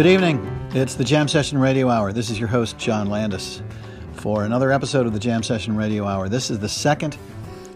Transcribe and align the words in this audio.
Good 0.00 0.06
evening. 0.06 0.70
It's 0.72 0.94
the 0.94 1.04
Jam 1.04 1.28
Session 1.28 1.58
Radio 1.58 1.90
Hour. 1.90 2.10
This 2.14 2.30
is 2.30 2.38
your 2.38 2.48
host, 2.48 2.78
John 2.78 3.10
Landis, 3.10 3.60
for 4.14 4.44
another 4.44 4.72
episode 4.72 5.04
of 5.06 5.12
the 5.12 5.18
Jam 5.18 5.42
Session 5.42 5.76
Radio 5.76 6.06
Hour. 6.06 6.30
This 6.30 6.48
is 6.48 6.58
the 6.58 6.70
second 6.70 7.18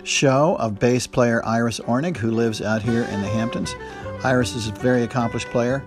show 0.04 0.56
of 0.58 0.78
bass 0.78 1.06
player 1.06 1.44
Iris 1.44 1.80
Ornig, 1.80 2.16
who 2.16 2.30
lives 2.30 2.62
out 2.62 2.80
here 2.80 3.02
in 3.02 3.20
the 3.20 3.28
Hamptons. 3.28 3.74
Iris 4.24 4.54
is 4.54 4.68
a 4.68 4.72
very 4.72 5.02
accomplished 5.02 5.48
player. 5.48 5.84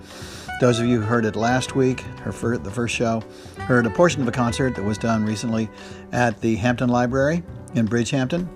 Those 0.62 0.80
of 0.80 0.86
you 0.86 1.02
who 1.02 1.08
heard 1.08 1.26
it 1.26 1.36
last 1.36 1.76
week, 1.76 2.02
her 2.22 2.32
fir- 2.32 2.60
the 2.60 2.70
first 2.70 2.94
show, 2.94 3.24
heard 3.62 3.88
a 3.88 3.90
portion 3.90 4.22
of 4.22 4.28
a 4.28 4.32
concert 4.32 4.76
that 4.76 4.84
was 4.84 5.00
done 5.00 5.26
recently 5.26 5.68
at 6.12 6.40
the 6.42 6.56
Hampton 6.58 6.90
Library 6.90 7.42
in 7.74 7.88
Bridgehampton 7.88 8.48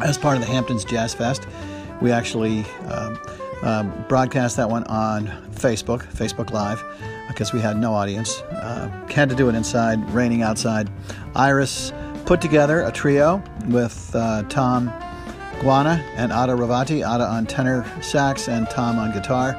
as 0.00 0.16
part 0.16 0.38
of 0.38 0.40
the 0.40 0.50
Hamptons 0.50 0.86
Jazz 0.86 1.12
Fest. 1.12 1.46
We 2.00 2.12
actually 2.12 2.64
um, 2.88 3.18
um, 3.64 4.04
broadcast 4.08 4.56
that 4.58 4.68
one 4.68 4.84
on 4.84 5.26
Facebook, 5.52 6.04
Facebook 6.12 6.52
Live, 6.52 6.84
because 7.28 7.52
we 7.52 7.60
had 7.60 7.76
no 7.76 7.92
audience. 7.92 8.40
Uh, 8.42 8.88
had 9.10 9.28
to 9.28 9.34
do 9.34 9.48
it 9.48 9.54
inside, 9.54 9.98
raining 10.10 10.42
outside. 10.42 10.90
Iris 11.34 11.92
put 12.26 12.40
together 12.40 12.82
a 12.82 12.92
trio 12.92 13.42
with 13.68 14.14
uh, 14.14 14.42
Tom 14.44 14.88
Guarna 15.60 16.02
and 16.16 16.30
Ada 16.30 16.52
Rovatti, 16.52 16.98
Ada 16.98 17.24
on 17.24 17.46
tenor 17.46 17.84
sax 18.02 18.48
and 18.48 18.68
Tom 18.70 18.98
on 18.98 19.12
guitar. 19.12 19.54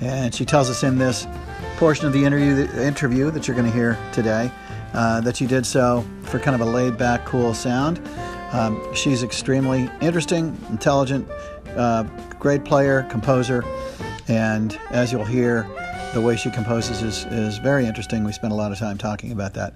And 0.00 0.34
she 0.34 0.44
tells 0.44 0.68
us 0.68 0.82
in 0.82 0.98
this 0.98 1.26
portion 1.76 2.06
of 2.06 2.12
the 2.12 2.24
interview, 2.24 2.66
the 2.66 2.86
interview 2.86 3.30
that 3.30 3.48
you're 3.48 3.56
going 3.56 3.70
to 3.70 3.74
hear 3.74 3.98
today 4.12 4.50
uh, 4.92 5.20
that 5.20 5.36
she 5.36 5.46
did 5.46 5.64
so 5.64 6.04
for 6.22 6.38
kind 6.38 6.60
of 6.60 6.66
a 6.66 6.70
laid 6.70 6.98
back, 6.98 7.24
cool 7.24 7.54
sound. 7.54 8.00
Um, 8.56 8.94
she's 8.94 9.22
extremely 9.22 9.90
interesting, 10.00 10.58
intelligent, 10.70 11.28
uh, 11.76 12.04
great 12.38 12.64
player, 12.64 13.02
composer, 13.10 13.62
and 14.28 14.80
as 14.90 15.12
you'll 15.12 15.26
hear, 15.26 15.68
the 16.14 16.22
way 16.22 16.36
she 16.36 16.50
composes 16.50 17.02
is, 17.02 17.26
is 17.26 17.58
very 17.58 17.84
interesting. 17.84 18.24
We 18.24 18.32
spent 18.32 18.54
a 18.54 18.56
lot 18.56 18.72
of 18.72 18.78
time 18.78 18.96
talking 18.96 19.30
about 19.30 19.52
that. 19.54 19.74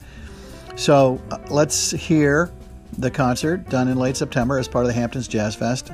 So 0.77 1.21
uh, 1.31 1.37
let's 1.51 1.91
hear 1.91 2.51
the 2.97 3.11
concert 3.11 3.69
done 3.69 3.87
in 3.87 3.99
late 3.99 4.17
September 4.17 4.59
as 4.59 4.67
part 4.67 4.87
of 4.87 4.89
the 4.89 4.95
Hamptons 4.95 5.29
Jazz 5.29 5.55
Fest. 5.55 5.91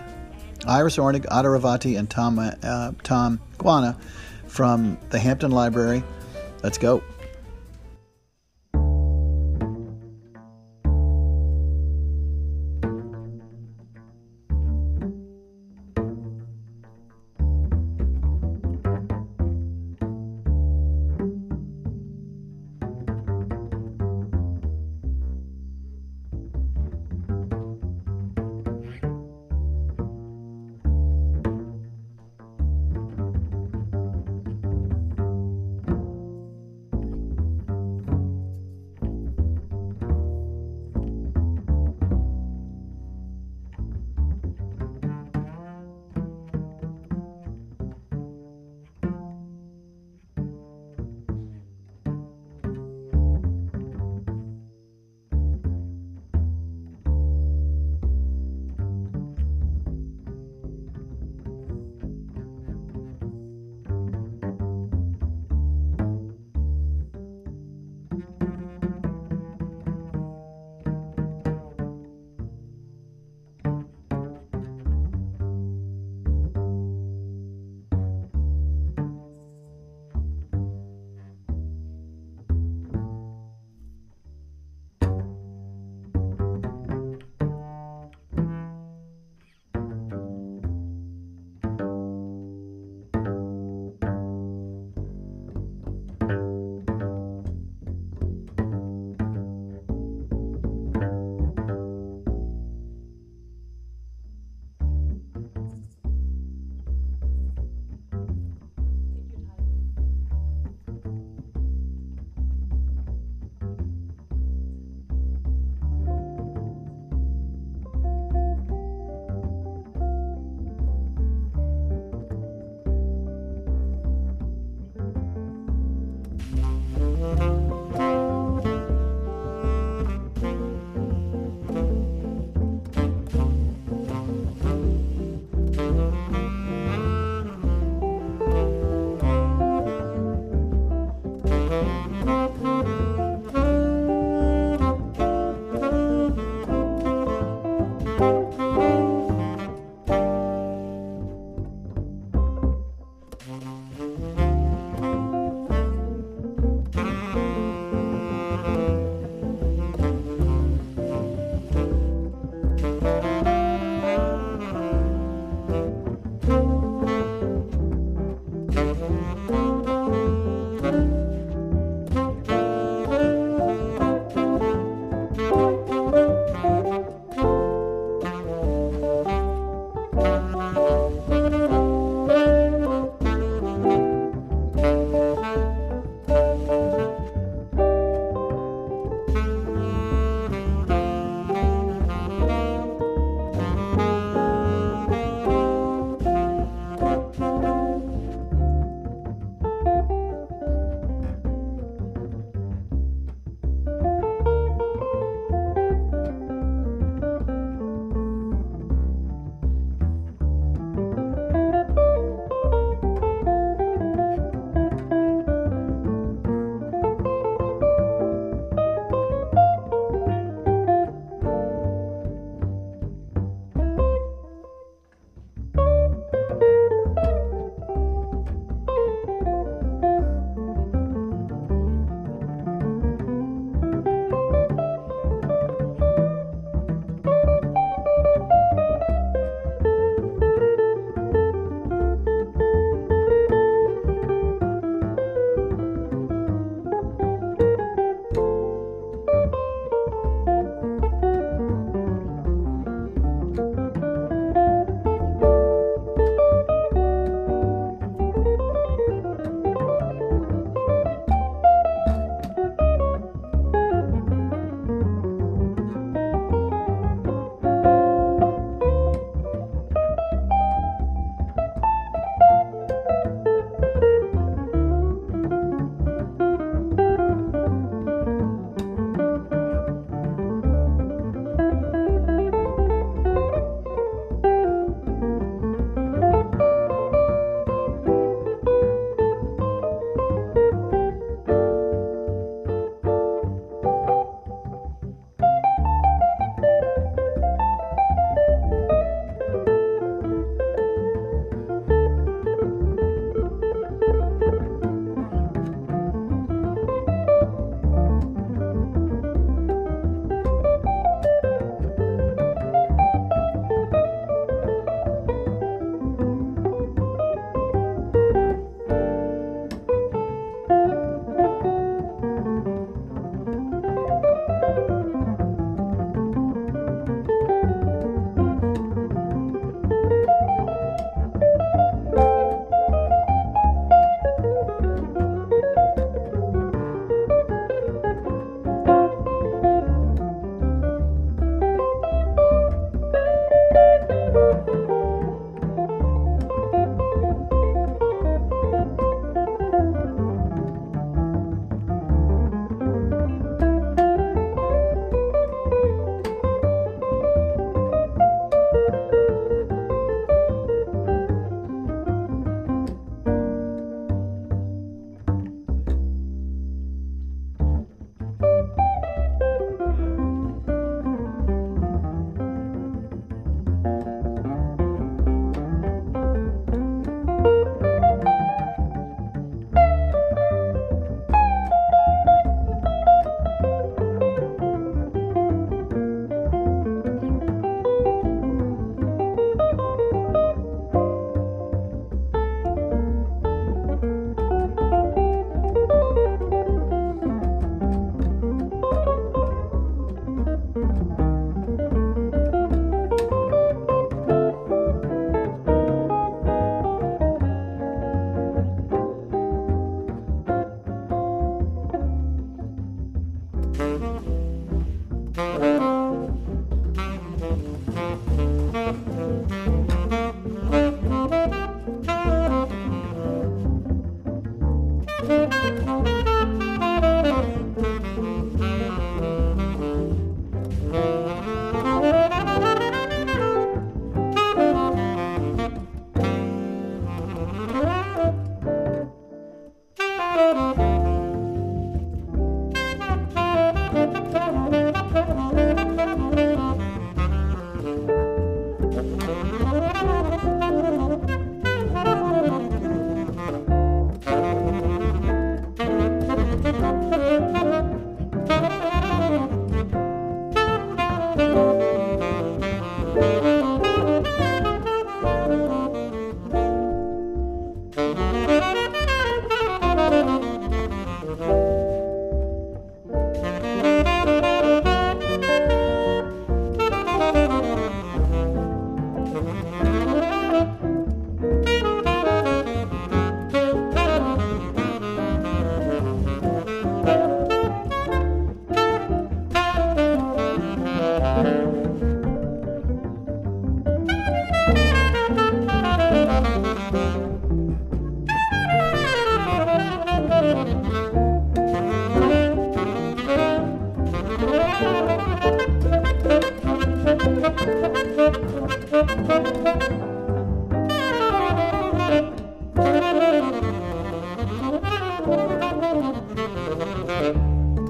Iris 0.68 0.96
Ornig, 0.96 1.24
Ada 1.24 1.48
Rovatti, 1.48 1.98
and 1.98 2.08
Tom, 2.08 2.38
uh, 2.38 2.92
Tom 3.02 3.40
Guarna 3.58 3.98
from 4.46 4.96
the 5.10 5.18
Hampton 5.18 5.50
Library. 5.50 6.04
Let's 6.62 6.78
go. 6.78 7.02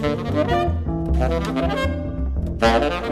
Thank 0.07 0.23
you. 2.95 3.06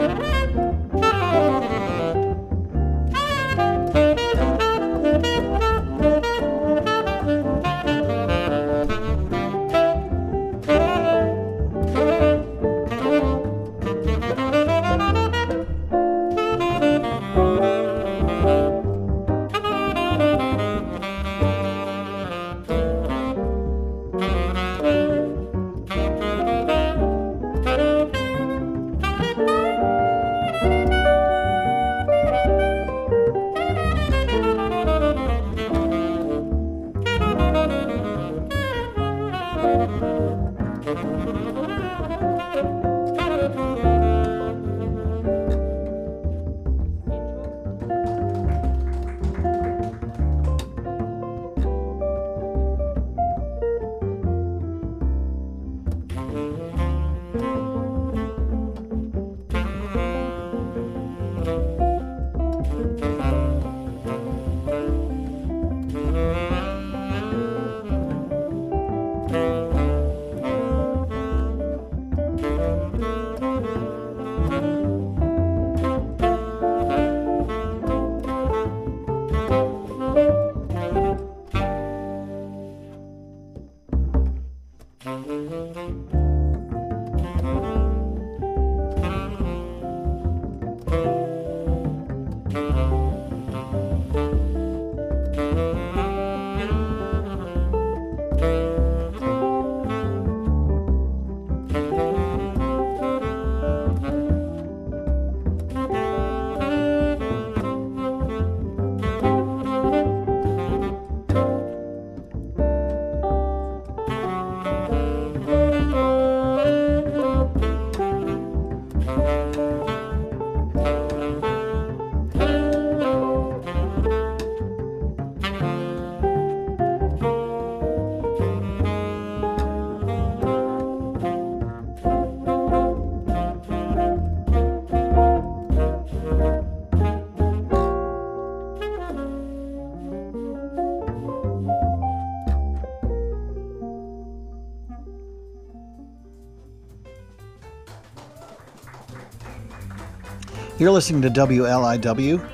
You're 150.85 150.93
listening 150.93 151.23
to 151.23 151.31
WLIW, 151.31 152.47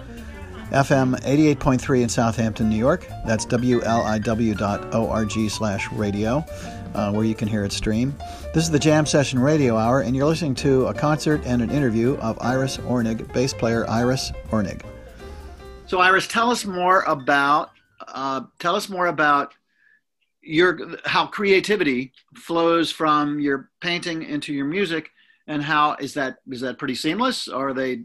FM 0.69 1.19
88.3 1.19 2.01
in 2.01 2.07
Southampton, 2.07 2.69
New 2.69 2.77
York. 2.77 3.05
That's 3.25 3.45
WLIW.org 3.45 5.49
slash 5.49 5.91
radio, 5.91 6.45
uh, 6.95 7.11
where 7.11 7.25
you 7.25 7.35
can 7.35 7.49
hear 7.49 7.65
it 7.65 7.73
stream. 7.73 8.15
This 8.53 8.63
is 8.63 8.71
the 8.71 8.79
Jam 8.79 9.05
Session 9.05 9.37
Radio 9.37 9.75
Hour, 9.75 9.99
and 9.99 10.15
you're 10.15 10.27
listening 10.27 10.55
to 10.55 10.85
a 10.85 10.93
concert 10.93 11.41
and 11.43 11.61
an 11.61 11.71
interview 11.71 12.15
of 12.19 12.37
Iris 12.39 12.77
Ornig, 12.77 13.33
bass 13.33 13.53
player 13.53 13.85
Iris 13.89 14.31
Ornig. 14.49 14.81
So, 15.85 15.99
Iris, 15.99 16.25
tell 16.25 16.51
us 16.51 16.63
more 16.63 17.01
about 17.01 17.71
uh, 18.07 18.43
tell 18.59 18.77
us 18.77 18.87
more 18.87 19.07
about 19.07 19.53
your 20.41 20.95
how 21.03 21.27
creativity 21.27 22.13
flows 22.37 22.93
from 22.93 23.41
your 23.41 23.71
painting 23.81 24.23
into 24.23 24.53
your 24.53 24.67
music 24.67 25.11
and 25.47 25.61
how 25.61 25.95
is 25.95 26.13
that 26.13 26.37
is 26.49 26.61
that 26.61 26.79
pretty 26.79 26.95
seamless 26.95 27.49
or 27.49 27.69
are 27.69 27.73
they 27.73 28.03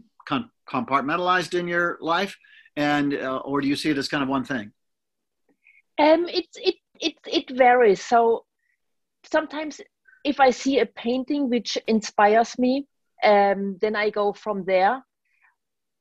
compartmentalized 0.69 1.57
in 1.57 1.67
your 1.67 1.97
life, 2.01 2.35
and 2.75 3.13
uh, 3.13 3.37
or 3.37 3.61
do 3.61 3.67
you 3.67 3.75
see 3.75 3.89
it 3.89 3.97
as 3.97 4.07
kind 4.07 4.23
of 4.23 4.29
one 4.29 4.43
thing? 4.43 4.71
Um, 5.99 6.27
it 6.29 6.47
it 6.55 6.75
it 6.99 7.15
it 7.25 7.49
varies. 7.49 8.01
So 8.03 8.45
sometimes 9.23 9.81
if 10.23 10.39
I 10.39 10.51
see 10.51 10.79
a 10.79 10.85
painting 10.85 11.49
which 11.49 11.77
inspires 11.87 12.57
me, 12.59 12.87
um, 13.23 13.77
then 13.81 13.95
I 13.95 14.09
go 14.09 14.33
from 14.33 14.63
there 14.65 15.03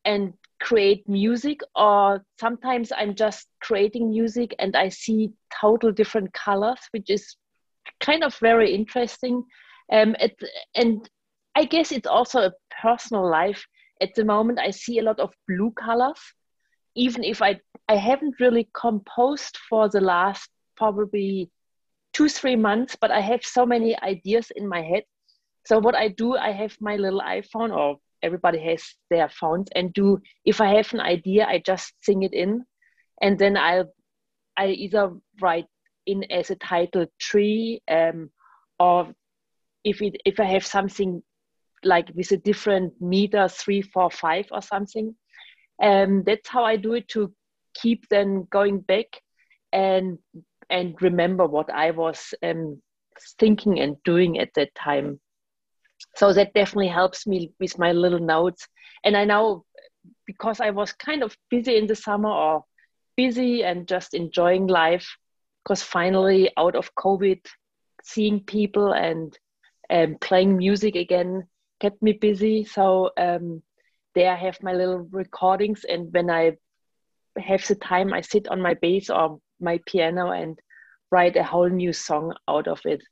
and 0.04 0.33
create 0.61 1.06
music 1.06 1.61
or 1.75 2.25
sometimes 2.40 2.90
i'm 2.97 3.14
just 3.14 3.47
creating 3.61 4.09
music 4.09 4.54
and 4.59 4.75
i 4.75 4.88
see 4.88 5.30
total 5.61 5.92
different 5.92 6.33
colors 6.33 6.78
which 6.92 7.11
is 7.11 7.37
kind 8.00 8.25
of 8.25 8.35
very 8.37 8.75
interesting 8.75 9.45
um, 9.92 10.16
it, 10.18 10.35
and 10.75 11.11
i 11.54 11.64
guess 11.64 11.92
it's 11.92 12.06
also 12.06 12.40
a 12.40 12.52
personal 12.83 13.28
life 13.28 13.66
at 14.00 14.14
the 14.14 14.24
moment 14.24 14.58
i 14.58 14.70
see 14.70 14.98
a 14.98 15.02
lot 15.02 15.18
of 15.20 15.32
blue 15.48 15.70
colors 15.72 16.20
even 16.94 17.24
if 17.24 17.42
i 17.42 17.58
i 17.88 17.96
haven't 17.96 18.40
really 18.40 18.68
composed 18.74 19.56
for 19.68 19.88
the 19.88 20.00
last 20.00 20.50
probably 20.76 21.50
two 22.12 22.28
three 22.28 22.56
months 22.56 22.96
but 23.00 23.10
i 23.10 23.20
have 23.20 23.44
so 23.44 23.66
many 23.66 23.98
ideas 24.02 24.50
in 24.56 24.66
my 24.68 24.82
head. 24.82 25.04
So 25.66 25.78
what 25.78 25.94
i 25.94 26.08
do 26.08 26.36
i 26.36 26.52
have 26.52 26.76
my 26.80 26.96
little 26.96 27.20
iphone 27.20 27.74
or 27.76 27.98
everybody 28.22 28.58
has 28.58 28.82
their 29.10 29.28
phones 29.28 29.68
and 29.74 29.92
do 29.92 30.18
if 30.44 30.60
i 30.60 30.74
have 30.74 30.92
an 30.94 31.00
idea 31.00 31.46
i 31.46 31.58
just 31.58 31.92
sing 32.02 32.22
it 32.22 32.32
in 32.32 32.64
and 33.20 33.38
then 33.38 33.56
i'll 33.56 33.92
i 34.56 34.68
either 34.68 35.12
write 35.40 35.66
in 36.06 36.24
as 36.30 36.50
a 36.50 36.56
title 36.56 37.06
tree 37.18 37.82
um, 37.88 38.30
or 38.78 39.12
if 39.84 40.00
it 40.02 40.20
if 40.24 40.40
i 40.40 40.44
have 40.44 40.66
something 40.66 41.22
like 41.86 42.10
with 42.14 42.32
a 42.32 42.36
different 42.36 42.92
meter 43.00 43.48
three 43.48 43.82
four 43.82 44.10
five 44.10 44.46
or 44.50 44.62
something. 44.62 45.14
Um, 45.82 46.22
that's 46.24 46.48
how 46.48 46.64
i 46.64 46.76
do 46.76 46.94
it 46.94 47.06
to 47.08 47.32
keep 47.74 48.08
then 48.08 48.46
going 48.50 48.80
back 48.80 49.20
and 49.72 50.18
and 50.70 50.94
remember 51.02 51.46
what 51.46 51.70
i 51.70 51.90
was 51.90 52.32
um, 52.42 52.80
thinking 53.38 53.78
and 53.80 53.96
doing 54.04 54.38
at 54.38 54.54
that 54.54 54.74
time. 54.74 55.20
So 56.16 56.32
that 56.32 56.54
definitely 56.54 56.88
helps 56.88 57.26
me 57.26 57.52
with 57.60 57.78
my 57.78 57.92
little 57.92 58.20
notes. 58.20 58.66
And 59.04 59.16
i 59.16 59.24
know 59.24 59.64
because 60.26 60.60
i 60.60 60.70
was 60.70 60.92
kind 60.92 61.22
of 61.22 61.36
busy 61.50 61.76
in 61.76 61.86
the 61.86 61.94
summer 61.94 62.30
or 62.30 62.64
busy 63.16 63.64
and 63.64 63.88
just 63.88 64.14
enjoying 64.14 64.66
life 64.66 65.16
because 65.64 65.82
finally 65.82 66.50
out 66.56 66.76
of 66.76 66.94
covid 66.94 67.40
seeing 68.02 68.40
people 68.40 68.92
and 68.92 69.38
um, 69.90 70.16
playing 70.20 70.56
music 70.56 70.94
again 70.96 71.46
kept 71.80 72.02
me 72.02 72.12
busy 72.12 72.64
so 72.64 73.11
um, 73.16 73.62
there 74.14 74.33
i 74.33 74.37
have 74.37 74.62
my 74.62 74.73
little 74.73 75.06
recordings 75.11 75.85
and 75.85 76.12
when 76.12 76.30
i 76.30 76.52
have 77.38 77.66
the 77.66 77.75
time 77.75 78.12
i 78.12 78.21
sit 78.21 78.49
on 78.49 78.61
my 78.61 78.75
bass 78.75 79.11
or 79.11 79.38
my 79.61 79.78
piano 79.87 80.30
and 80.30 80.59
write 81.11 81.37
a 81.37 81.45
whole 81.45 81.68
new 81.68 81.92
song 81.92 82.35
out 82.49 82.66
of 82.66 82.80
it 82.85 83.02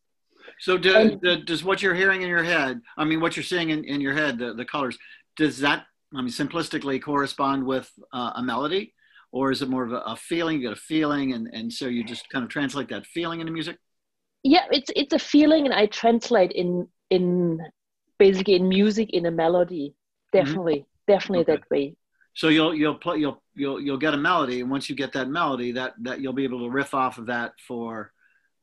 so 0.61 0.79
do, 0.79 0.95
and, 0.95 1.21
the, 1.21 1.37
does 1.37 1.65
what 1.65 1.83
you're 1.83 1.95
hearing 1.95 2.23
in 2.23 2.29
your 2.29 2.43
head, 2.43 2.81
I 2.97 3.05
mean, 3.05 3.21
what 3.21 3.37
you're 3.37 3.45
seeing 3.45 3.71
in, 3.71 3.85
in 3.85 4.01
your 4.01 4.15
head, 4.15 4.39
the, 4.39 4.55
the 4.55 4.65
colors, 4.65 4.97
does 5.37 5.59
that, 5.61 5.85
I 6.15 6.21
mean, 6.21 6.31
simplistically 6.31 7.03
correspond 7.03 7.67
with 7.67 7.91
uh, 8.13 8.33
a 8.37 8.43
melody? 8.43 8.95
Or 9.33 9.51
is 9.51 9.63
it 9.63 9.69
more 9.69 9.85
of 9.85 9.93
a, 9.93 9.99
a, 9.99 10.17
feeling? 10.17 10.61
You 10.61 10.69
get 10.69 10.79
a 10.79 10.81
feeling, 10.81 11.33
and, 11.33 11.49
and 11.53 11.73
so 11.73 11.87
you 11.87 12.05
just 12.05 12.29
kind 12.31 12.45
of 12.45 12.51
translate 12.51 12.89
that 12.91 13.05
feeling 13.05 13.41
into 13.41 13.53
music? 13.53 13.79
Yeah, 14.45 14.67
it's 14.71 14.91
it's 14.95 15.13
a 15.13 15.19
feeling, 15.19 15.65
and 15.65 15.75
I 15.75 15.87
translate 15.87 16.53
in 16.53 16.87
in 17.11 17.59
basically 18.19 18.55
in 18.55 18.69
music 18.69 19.11
in 19.11 19.27
a 19.27 19.31
melody. 19.31 19.95
Mm-hmm. 20.35 20.45
Definitely, 20.45 20.75
mm-hmm. 20.75 21.13
definitely 21.13 21.41
okay. 21.41 21.53
that 21.53 21.71
way. 21.71 21.97
So 22.35 22.49
you'll 22.49 22.75
you'll 22.75 22.97
play 22.97 23.19
you'll 23.19 23.43
you'll 23.55 23.81
you'll 23.81 23.99
get 23.99 24.15
a 24.15 24.19
melody, 24.19 24.61
and 24.61 24.71
once 24.71 24.91
you 24.91 24.97
get 24.97 25.13
that 25.13 25.29
melody, 25.29 25.73
that 25.73 25.95
that 26.03 26.21
you'll 26.21 26.33
be 26.33 26.45
able 26.45 26.61
to 26.61 26.71
riff 26.71 26.95
off 26.95 27.19
of 27.19 27.27
that 27.27 27.53
for 27.67 28.13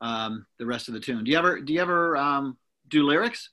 um, 0.00 0.46
the 0.58 0.66
rest 0.66 0.88
of 0.88 0.94
the 0.94 1.00
tune. 1.00 1.24
Do 1.24 1.30
you 1.30 1.38
ever 1.38 1.60
do 1.60 1.72
you 1.72 1.80
ever 1.80 2.16
um, 2.16 2.58
do 2.88 3.04
lyrics? 3.04 3.50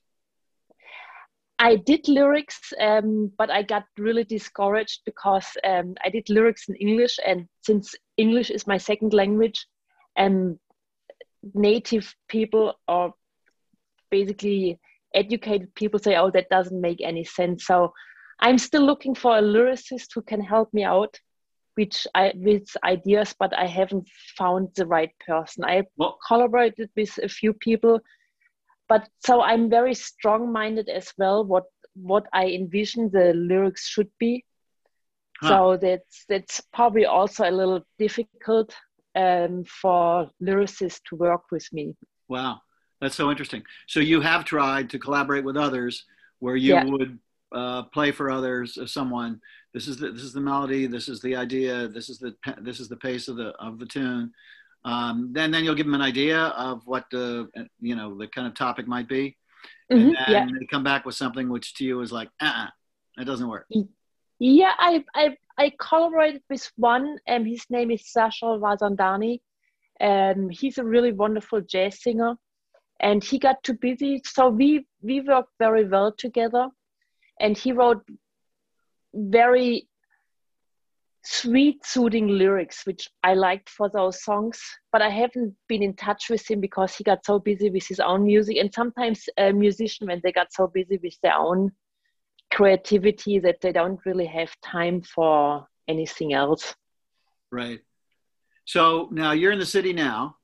I 1.58 1.76
did 1.76 2.08
lyrics, 2.08 2.72
um, 2.80 3.30
but 3.36 3.50
I 3.50 3.62
got 3.62 3.84
really 3.98 4.24
discouraged 4.24 5.02
because 5.04 5.46
um, 5.62 5.94
I 6.02 6.08
did 6.08 6.30
lyrics 6.30 6.68
in 6.68 6.74
English, 6.76 7.18
and 7.26 7.46
since 7.60 7.94
English 8.16 8.50
is 8.50 8.66
my 8.66 8.78
second 8.78 9.12
language, 9.12 9.66
and 10.16 10.58
native 11.54 12.14
people 12.28 12.74
are 12.88 13.12
basically 14.10 14.78
educated 15.14 15.74
people 15.74 15.98
say, 15.98 16.16
"Oh, 16.16 16.30
that 16.30 16.48
doesn't 16.50 16.80
make 16.80 17.00
any 17.02 17.24
sense." 17.24 17.66
So 17.66 17.92
I'm 18.40 18.58
still 18.58 18.84
looking 18.84 19.14
for 19.14 19.36
a 19.36 19.42
lyricist 19.42 20.08
who 20.14 20.22
can 20.22 20.40
help 20.40 20.72
me 20.72 20.84
out 20.84 21.18
which 21.80 22.06
I 22.14 22.32
with 22.34 22.68
ideas, 22.84 23.34
but 23.38 23.56
I 23.56 23.66
haven't 23.66 24.08
found 24.36 24.68
the 24.76 24.86
right 24.86 25.12
person. 25.26 25.64
I 25.64 25.84
well, 25.96 26.18
collaborated 26.26 26.90
with 26.96 27.18
a 27.22 27.28
few 27.28 27.52
people, 27.52 28.00
but 28.88 29.08
so 29.24 29.40
I'm 29.40 29.70
very 29.70 29.94
strong-minded 29.94 30.88
as 30.88 31.12
well. 31.16 31.44
What 31.44 31.64
what 31.94 32.26
I 32.32 32.46
envision 32.48 33.10
the 33.10 33.32
lyrics 33.34 33.86
should 33.86 34.10
be. 34.18 34.44
Huh. 35.40 35.48
So 35.48 35.76
that's 35.76 36.24
that's 36.28 36.60
probably 36.72 37.06
also 37.06 37.48
a 37.48 37.58
little 37.60 37.82
difficult 37.98 38.74
um, 39.14 39.64
for 39.64 40.28
lyricists 40.42 41.00
to 41.08 41.16
work 41.16 41.44
with 41.50 41.66
me. 41.72 41.94
Wow, 42.28 42.60
that's 43.00 43.16
so 43.16 43.30
interesting. 43.30 43.62
So 43.86 44.00
you 44.00 44.20
have 44.20 44.44
tried 44.44 44.90
to 44.90 44.98
collaborate 44.98 45.44
with 45.44 45.56
others, 45.56 46.04
where 46.40 46.56
you 46.56 46.74
yeah. 46.74 46.84
would 46.84 47.18
uh, 47.52 47.84
play 47.84 48.10
for 48.10 48.30
others, 48.30 48.76
uh, 48.76 48.86
someone. 48.86 49.40
This 49.72 49.86
is 49.86 49.98
the 49.98 50.10
this 50.10 50.22
is 50.22 50.32
the 50.32 50.40
melody 50.40 50.86
this 50.86 51.08
is 51.08 51.20
the 51.20 51.36
idea 51.36 51.86
this 51.86 52.08
is 52.08 52.18
the 52.18 52.34
this 52.60 52.80
is 52.80 52.88
the 52.88 52.96
pace 52.96 53.28
of 53.28 53.36
the 53.36 53.48
of 53.60 53.78
the 53.78 53.86
tune. 53.86 54.32
Um, 54.84 55.30
then 55.32 55.50
then 55.50 55.64
you'll 55.64 55.74
give 55.74 55.86
them 55.86 55.94
an 55.94 56.02
idea 56.02 56.38
of 56.38 56.82
what 56.86 57.04
the 57.10 57.48
you 57.80 57.94
know 57.94 58.16
the 58.16 58.26
kind 58.26 58.46
of 58.46 58.54
topic 58.54 58.88
might 58.88 59.08
be. 59.08 59.36
Mm-hmm, 59.92 60.08
and 60.08 60.16
then 60.16 60.48
yeah. 60.48 60.54
they 60.58 60.66
come 60.66 60.84
back 60.84 61.04
with 61.04 61.14
something 61.14 61.48
which 61.48 61.74
to 61.74 61.84
you 61.84 62.00
is 62.00 62.12
like 62.12 62.30
uh-uh, 62.40 62.68
it 63.18 63.24
doesn't 63.24 63.48
work. 63.48 63.66
Yeah 64.38 64.72
i 64.78 65.04
i 65.14 65.36
i 65.58 65.72
collaborated 65.78 66.42
with 66.48 66.70
one 66.76 67.18
and 67.26 67.42
um, 67.42 67.46
his 67.46 67.64
name 67.70 67.90
is 67.90 68.02
Sachal 68.02 68.58
Vasandani. 68.58 69.40
Um, 70.00 70.48
he's 70.48 70.78
a 70.78 70.84
really 70.84 71.12
wonderful 71.12 71.60
jazz 71.60 72.02
singer 72.02 72.36
and 73.00 73.24
he 73.24 73.38
got 73.38 73.62
too 73.62 73.74
busy 73.74 74.20
so 74.24 74.48
we 74.48 74.86
we 75.02 75.20
worked 75.20 75.52
very 75.58 75.86
well 75.86 76.12
together 76.12 76.68
and 77.40 77.56
he 77.56 77.72
wrote 77.72 78.02
very 79.14 79.88
sweet, 81.22 81.84
soothing 81.84 82.28
lyrics, 82.28 82.86
which 82.86 83.08
I 83.22 83.34
liked 83.34 83.68
for 83.68 83.88
those 83.88 84.22
songs. 84.22 84.60
But 84.92 85.02
I 85.02 85.10
haven't 85.10 85.54
been 85.68 85.82
in 85.82 85.94
touch 85.94 86.30
with 86.30 86.48
him 86.50 86.60
because 86.60 86.96
he 86.96 87.04
got 87.04 87.24
so 87.24 87.38
busy 87.38 87.70
with 87.70 87.86
his 87.86 88.00
own 88.00 88.24
music. 88.24 88.56
And 88.56 88.72
sometimes 88.72 89.28
uh, 89.38 89.44
a 89.44 89.52
musician, 89.52 90.06
when 90.06 90.20
they 90.22 90.32
got 90.32 90.52
so 90.52 90.66
busy 90.66 90.98
with 91.02 91.16
their 91.22 91.34
own 91.34 91.72
creativity, 92.52 93.38
that 93.40 93.60
they 93.60 93.72
don't 93.72 94.00
really 94.04 94.26
have 94.26 94.54
time 94.62 95.02
for 95.02 95.66
anything 95.88 96.32
else. 96.32 96.74
Right. 97.52 97.80
So 98.64 99.08
now 99.10 99.32
you're 99.32 99.52
in 99.52 99.58
the 99.58 99.66
city 99.66 99.92
now, 99.92 100.36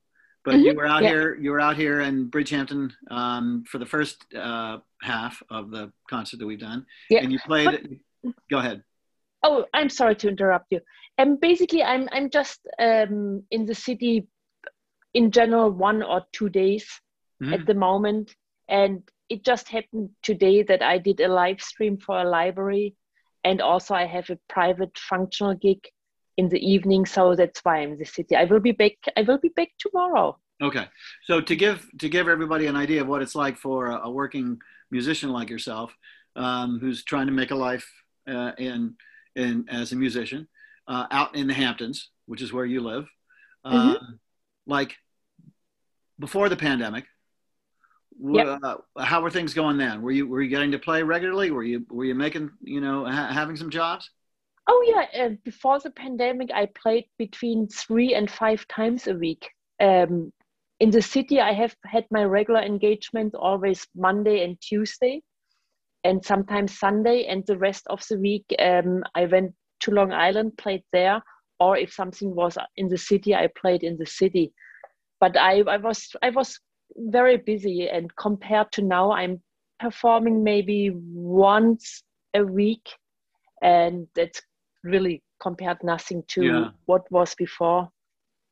but 0.46 0.54
mm-hmm. 0.54 0.64
you 0.64 0.74
were 0.74 0.86
out 0.86 1.02
yeah. 1.02 1.10
here. 1.10 1.34
You 1.34 1.50
were 1.50 1.60
out 1.60 1.76
here 1.76 2.00
in 2.00 2.30
Bridgehampton 2.30 2.92
um, 3.10 3.64
for 3.68 3.78
the 3.78 3.84
first 3.84 4.24
uh, 4.34 4.78
half 5.02 5.42
of 5.50 5.72
the 5.72 5.92
concert 6.08 6.38
that 6.38 6.46
we've 6.46 6.60
done, 6.60 6.86
yeah. 7.10 7.20
and 7.20 7.32
you 7.32 7.40
played. 7.40 7.98
But- 8.22 8.32
go 8.50 8.58
ahead. 8.58 8.82
Oh, 9.42 9.66
I'm 9.74 9.90
sorry 9.90 10.16
to 10.16 10.28
interrupt 10.28 10.66
you. 10.70 10.80
And 11.18 11.32
um, 11.32 11.38
basically, 11.40 11.82
I'm 11.82 12.08
I'm 12.12 12.30
just 12.30 12.60
um, 12.78 13.42
in 13.50 13.66
the 13.66 13.74
city 13.74 14.28
in 15.14 15.32
general 15.32 15.70
one 15.70 16.02
or 16.02 16.24
two 16.32 16.48
days 16.48 16.86
mm-hmm. 17.42 17.52
at 17.52 17.66
the 17.66 17.74
moment, 17.74 18.34
and 18.68 19.02
it 19.28 19.44
just 19.44 19.68
happened 19.68 20.10
today 20.22 20.62
that 20.62 20.82
I 20.82 20.98
did 20.98 21.20
a 21.20 21.28
live 21.28 21.60
stream 21.60 21.98
for 21.98 22.20
a 22.20 22.30
library, 22.30 22.94
and 23.42 23.60
also 23.60 23.94
I 23.94 24.06
have 24.06 24.30
a 24.30 24.38
private 24.48 24.96
functional 24.96 25.54
gig 25.54 25.80
in 26.36 26.48
the 26.48 26.58
evening, 26.58 27.06
so 27.06 27.34
that's 27.34 27.60
why 27.64 27.78
I'm 27.78 27.92
in 27.92 27.98
the 27.98 28.04
city. 28.04 28.36
I 28.36 28.44
will 28.44 28.60
be 28.60 28.72
back. 28.72 28.92
I 29.16 29.22
will 29.22 29.38
be 29.38 29.48
back 29.48 29.70
tomorrow. 29.78 30.38
Okay, 30.62 30.86
so 31.24 31.40
to 31.40 31.56
give 31.56 31.86
to 31.98 32.08
give 32.08 32.28
everybody 32.28 32.66
an 32.66 32.76
idea 32.76 33.02
of 33.02 33.08
what 33.08 33.22
it's 33.22 33.34
like 33.34 33.56
for 33.56 33.88
a, 33.88 34.06
a 34.06 34.10
working 34.10 34.58
musician 34.90 35.30
like 35.30 35.50
yourself, 35.50 35.94
um, 36.34 36.78
who's 36.80 37.04
trying 37.04 37.26
to 37.26 37.32
make 37.32 37.50
a 37.50 37.54
life 37.54 37.90
uh, 38.28 38.52
in, 38.58 38.94
in, 39.34 39.66
as 39.68 39.92
a 39.92 39.96
musician 39.96 40.48
uh, 40.88 41.06
out 41.10 41.34
in 41.34 41.46
the 41.46 41.54
Hamptons, 41.54 42.10
which 42.26 42.42
is 42.42 42.52
where 42.52 42.64
you 42.64 42.80
live. 42.80 43.06
Mm-hmm. 43.66 43.90
Uh, 43.90 43.98
like 44.66 44.94
before 46.18 46.48
the 46.48 46.56
pandemic, 46.56 47.04
yep. 48.20 48.60
Uh, 48.62 48.76
how 48.98 49.22
were 49.22 49.30
things 49.30 49.54
going 49.54 49.76
then? 49.76 50.02
Were 50.02 50.10
you 50.10 50.26
were 50.26 50.42
you 50.42 50.50
getting 50.50 50.72
to 50.72 50.78
play 50.78 51.02
regularly? 51.02 51.50
Were 51.50 51.64
you 51.64 51.84
were 51.90 52.04
you 52.04 52.14
making 52.14 52.50
you 52.62 52.80
know 52.80 53.04
ha- 53.04 53.32
having 53.32 53.56
some 53.56 53.70
jobs? 53.70 54.10
Oh 54.68 54.84
yeah, 54.86 55.24
uh, 55.24 55.30
before 55.44 55.78
the 55.78 55.90
pandemic, 55.90 56.50
I 56.52 56.66
played 56.66 57.06
between 57.18 57.68
three 57.68 58.14
and 58.14 58.30
five 58.30 58.66
times 58.68 59.06
a 59.06 59.14
week. 59.14 59.48
Um, 59.80 60.32
in 60.80 60.90
the 60.90 61.02
city, 61.02 61.40
I 61.40 61.52
have 61.52 61.74
had 61.84 62.06
my 62.10 62.24
regular 62.24 62.60
engagement 62.60 63.34
always 63.34 63.86
Monday 63.94 64.44
and 64.44 64.60
Tuesday 64.60 65.22
and 66.04 66.24
sometimes 66.24 66.78
Sunday, 66.78 67.26
and 67.26 67.44
the 67.46 67.58
rest 67.58 67.86
of 67.88 68.02
the 68.08 68.18
week 68.18 68.44
um, 68.58 69.02
I 69.14 69.26
went 69.26 69.52
to 69.80 69.90
Long 69.90 70.12
Island, 70.12 70.56
played 70.56 70.82
there, 70.92 71.20
or 71.58 71.76
if 71.76 71.92
something 71.92 72.34
was 72.34 72.56
in 72.76 72.88
the 72.88 72.98
city, 72.98 73.34
I 73.34 73.48
played 73.60 73.82
in 73.82 73.96
the 73.98 74.06
city. 74.06 74.52
But 75.20 75.36
I, 75.36 75.60
I 75.62 75.78
was 75.78 76.10
I 76.22 76.30
was 76.30 76.58
very 76.96 77.38
busy, 77.38 77.88
and 77.88 78.14
compared 78.16 78.70
to 78.72 78.82
now, 78.82 79.12
I'm 79.12 79.42
performing 79.80 80.44
maybe 80.44 80.90
once 80.94 82.02
a 82.34 82.44
week, 82.44 82.88
and 83.62 84.06
that's 84.14 84.42
really 84.86 85.22
compared 85.40 85.82
nothing 85.82 86.22
to 86.28 86.42
Yeah. 86.44 86.70
what 86.86 87.10
was 87.10 87.34
before. 87.34 87.90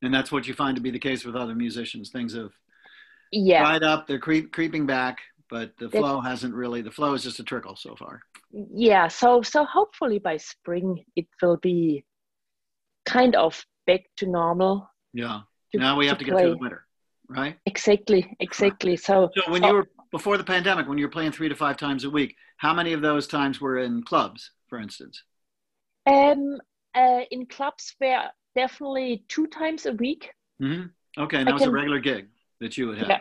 And 0.02 0.12
that's 0.12 0.30
what 0.30 0.46
you 0.46 0.54
find 0.54 0.74
to 0.76 0.82
be 0.82 0.90
the 0.90 0.98
case 0.98 1.24
with 1.24 1.34
other 1.36 1.54
musicians. 1.54 2.10
Things 2.10 2.34
have 2.34 2.52
Yeah, 3.32 3.60
dried 3.62 3.82
up, 3.82 4.06
they're 4.06 4.18
creep, 4.18 4.52
creeping 4.52 4.86
back, 4.86 5.18
but 5.48 5.76
the 5.78 5.88
That- 5.88 5.98
flow 5.98 6.20
hasn't 6.20 6.54
really, 6.54 6.82
the 6.82 6.90
flow 6.90 7.14
is 7.14 7.22
just 7.22 7.40
a 7.40 7.44
trickle 7.44 7.76
so 7.76 7.96
far. 7.96 8.22
yeah. 8.52 9.08
So 9.08 9.42
so 9.42 9.64
hopefully 9.64 10.18
by 10.18 10.36
spring 10.36 11.04
it 11.16 11.26
will 11.42 11.56
be 11.56 12.04
kind 13.06 13.34
of 13.34 13.64
back 13.86 14.02
to 14.18 14.26
normal. 14.26 14.88
Yeah. 15.12 15.40
To- 15.72 15.78
now 15.78 15.96
we 15.96 16.06
have 16.06 16.18
to 16.18 16.24
to 16.24 16.30
get 16.30 16.38
through 16.40 16.50
the 16.50 16.56
winter, 16.58 16.86
right? 17.28 17.58
Exactly, 17.66 18.36
exactly. 18.40 18.96
So 18.96 19.30
So 19.34 19.50
when 19.50 19.62
so- 19.62 19.68
you 19.68 19.74
were 19.74 19.88
before 20.10 20.36
the 20.38 20.44
pandemic, 20.44 20.86
when 20.88 20.96
you 20.98 21.06
were 21.06 21.10
playing 21.10 21.32
three 21.32 21.48
to 21.48 21.56
five 21.56 21.76
times 21.76 22.04
a 22.04 22.10
week, 22.10 22.36
how 22.58 22.72
many 22.72 22.92
of 22.92 23.00
those 23.00 23.26
times 23.26 23.60
were 23.60 23.78
in 23.78 24.02
clubs, 24.04 24.52
for 24.68 24.78
instance? 24.78 25.24
Um, 26.06 26.60
uh, 26.94 27.20
in 27.30 27.46
clubs 27.46 27.94
were 28.00 28.24
definitely 28.54 29.24
two 29.28 29.46
times 29.46 29.86
a 29.86 29.92
week. 29.92 30.30
hmm 30.58 30.84
Okay, 31.16 31.36
and 31.38 31.48
I 31.48 31.52
that 31.52 31.54
was 31.54 31.66
a 31.66 31.70
regular 31.70 32.00
gig 32.00 32.28
that 32.60 32.76
you 32.76 32.88
would 32.88 32.98
have. 32.98 33.08
Yeah. 33.08 33.20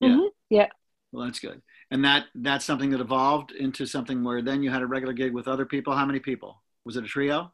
Yeah. 0.00 0.08
Mhm, 0.08 0.28
yeah. 0.50 0.68
Well, 1.12 1.24
that's 1.24 1.40
good. 1.40 1.62
And 1.90 2.04
that 2.04 2.26
that's 2.34 2.64
something 2.64 2.90
that 2.90 3.00
evolved 3.00 3.52
into 3.52 3.86
something 3.86 4.22
where 4.22 4.42
then 4.42 4.62
you 4.62 4.70
had 4.70 4.82
a 4.82 4.86
regular 4.86 5.14
gig 5.14 5.32
with 5.32 5.48
other 5.48 5.64
people. 5.64 5.94
How 5.94 6.06
many 6.06 6.20
people? 6.20 6.62
Was 6.84 6.96
it 6.96 7.04
a 7.04 7.08
trio? 7.08 7.52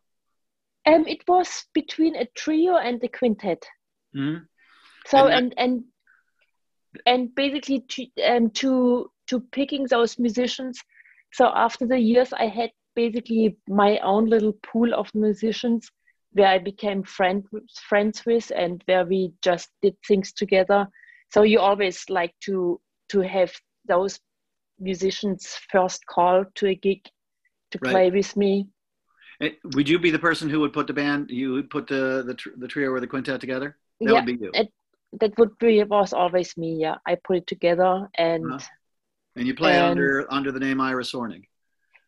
Um, 0.87 1.07
it 1.07 1.23
was 1.27 1.65
between 1.73 2.17
a 2.17 2.27
trio 2.37 2.77
and 2.77 3.03
a 3.03 3.09
quintet. 3.09 3.65
hmm 4.13 4.37
So 5.07 5.19
And 5.19 5.29
that- 5.29 5.35
and 5.37 5.55
and 5.57 5.85
and 7.07 7.35
basically 7.35 7.81
to 7.81 8.07
um 8.25 8.51
to 8.51 9.11
to 9.29 9.41
picking 9.41 9.85
those 9.87 10.19
musicians. 10.19 10.83
So 11.33 11.47
after 11.55 11.87
the 11.87 11.99
years, 11.99 12.33
I 12.33 12.47
had 12.47 12.71
basically 12.97 13.57
my 13.69 13.99
own 13.99 14.27
little 14.27 14.55
pool 14.65 14.93
of 14.95 15.15
musicians 15.15 15.89
where 16.33 16.49
I 16.49 16.59
became 16.59 17.03
friend 17.05 17.45
friends 17.89 18.25
with, 18.27 18.51
and 18.57 18.83
where 18.87 19.05
we 19.07 19.33
just 19.43 19.69
did 19.83 19.95
things 20.09 20.33
together. 20.33 20.89
So 21.33 21.43
you 21.43 21.61
always 21.61 22.05
like 22.11 22.35
to 22.47 22.81
to 23.11 23.21
have 23.21 23.53
those 23.89 24.19
musicians 24.81 25.59
first 25.71 26.05
call 26.07 26.45
to 26.57 26.67
a 26.67 26.75
gig 26.75 27.03
to 27.71 27.79
Right. 27.81 27.93
play 27.93 28.11
with 28.11 28.37
me. 28.37 28.69
Eh, 29.41 29.53
Would 29.75 29.89
you 29.89 29.99
be 29.99 30.11
the 30.11 30.19
person 30.29 30.49
who 30.51 30.61
would 30.61 30.73
put 30.73 30.87
the 30.87 30.93
band? 31.03 31.31
You 31.31 31.53
would 31.55 31.71
put 31.71 31.87
the 31.87 32.23
the, 32.29 32.37
the 32.63 32.69
trio 32.69 32.91
or 32.91 33.01
the 33.01 33.07
quintet 33.07 33.41
together? 33.41 33.77
That 34.01 34.07
yeah, 34.07 34.13
would 34.13 34.27
be 34.27 34.45
you. 34.45 34.51
it- 34.55 34.73
that 35.21 35.39
would 35.39 35.57
be 35.59 35.83
was 35.85 36.13
always 36.13 36.57
me. 36.57 36.71
Yeah, 36.85 36.97
I 37.07 37.17
put 37.27 37.37
it 37.39 37.47
together 37.47 38.09
and. 38.19 38.45
Uh-huh. 38.53 38.67
And 39.37 39.47
you 39.47 39.55
play 39.55 39.75
and- 39.77 39.87
under 39.91 40.27
under 40.39 40.51
the 40.53 40.61
name 40.61 40.81
Iris 40.81 41.13
Ornig. 41.13 41.45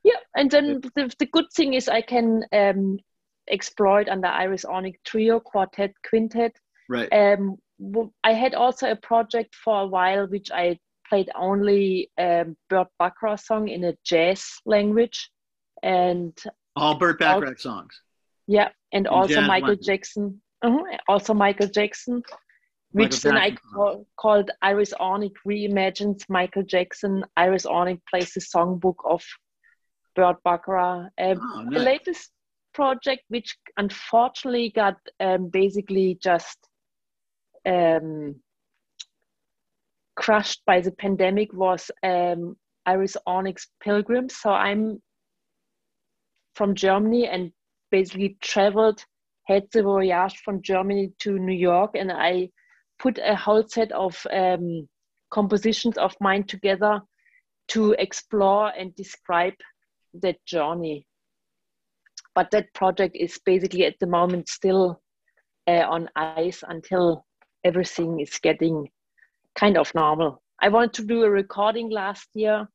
Yeah, 0.09 0.21
and 0.39 0.51
then 0.51 0.81
the, 0.97 1.05
the 1.19 1.27
good 1.27 1.49
thing 1.57 1.75
is 1.75 1.89
I 1.89 2.03
can 2.15 2.45
um, 2.53 2.99
exploit 3.57 4.09
under 4.09 4.29
Iris 4.29 4.65
Ornig 4.65 4.97
trio, 5.05 5.41
quartet, 5.41 5.93
quintet. 6.09 6.55
Right. 6.89 7.09
Um, 7.13 7.57
I 8.25 8.33
had 8.33 8.55
also 8.55 8.91
a 8.91 8.97
project 8.97 9.55
for 9.65 9.83
a 9.83 9.87
while 9.87 10.27
which 10.35 10.51
I 10.51 10.79
played 11.09 11.31
only 11.49 12.11
um, 12.27 12.57
Burt 12.71 12.89
Bacharach 12.99 13.41
song 13.41 13.69
in 13.69 13.85
a 13.85 13.95
jazz 14.05 14.43
language, 14.65 15.31
and 15.83 16.33
All 16.77 16.95
all- 16.95 16.99
Bacharach 16.99 17.59
songs. 17.61 17.95
yeah, 18.47 18.69
and 18.93 19.07
also 19.07 19.41
Michael. 19.43 19.77
Jackson. 19.77 20.25
uh 20.63 20.77
also 21.09 21.35
Michael 21.35 21.69
Jackson, 21.79 22.23
which 22.93 23.25
Michael 23.25 23.31
then 23.31 23.37
I 23.37 23.57
call, 23.75 24.07
called 24.23 24.51
Iris 24.71 24.93
Ornig 25.09 25.37
reimagines 25.47 26.21
Michael 26.29 26.65
Jackson. 26.75 27.25
Iris 27.37 27.67
Ornig 27.67 28.01
plays 28.11 28.31
the 28.35 28.41
songbook 28.41 29.01
of 29.05 29.23
Burt 30.19 30.43
Bacharach. 30.43 31.13
Um, 31.17 31.39
Oh, 31.41 31.65
the 31.71 31.79
latest 31.79 32.33
project, 32.75 33.23
which 33.29 33.57
unfortunately 33.77 34.71
got 34.75 34.97
um, 35.21 35.49
basically 35.49 36.19
just 36.21 36.59
um, 37.65 38.35
crushed 40.17 40.63
by 40.67 40.81
the 40.81 40.91
pandemic, 40.91 41.53
was 41.53 41.91
um, 42.03 42.57
Iris 42.85 43.17
Ornig's 43.27 43.69
Pilgrims. 43.81 44.35
So 44.35 44.51
I'm 44.51 45.01
from 46.57 46.75
Germany 46.75 47.29
and 47.29 47.53
basically 47.93 48.37
traveled, 48.41 49.05
had 49.47 49.69
the 49.73 49.85
voyage 49.85 50.37
from 50.45 50.63
Germany 50.63 51.13
to 51.21 51.39
New 51.39 51.55
York, 51.71 51.93
and 51.95 52.11
I 52.11 52.51
put 52.99 53.21
a 53.23 53.37
whole 53.37 53.65
set 53.69 53.93
of 53.93 54.27
um, 54.33 54.89
compositions 55.31 55.97
of 55.97 56.17
mine 56.21 56.43
together 56.43 57.03
to 57.69 57.93
explore 58.01 58.73
and 58.77 58.93
describe 58.97 59.55
that 60.23 60.45
journey. 60.47 61.07
But 62.35 62.51
that 62.53 62.73
project 62.75 63.17
is 63.17 63.39
basically 63.45 63.85
at 63.85 63.99
the 64.01 64.07
moment 64.07 64.49
still 64.49 65.01
uh, 65.67 65.85
on 65.89 66.09
ice 66.17 66.63
until 66.67 67.25
everything 67.65 68.21
is 68.21 68.39
getting 68.39 68.89
kind 69.57 69.77
of 69.77 69.93
normal. 69.95 70.43
I 70.61 70.69
wanted 70.69 70.95
to 70.95 71.05
do 71.05 71.23
a 71.25 71.31
recording 71.31 71.91
last 71.91 72.29
year. 72.35 72.69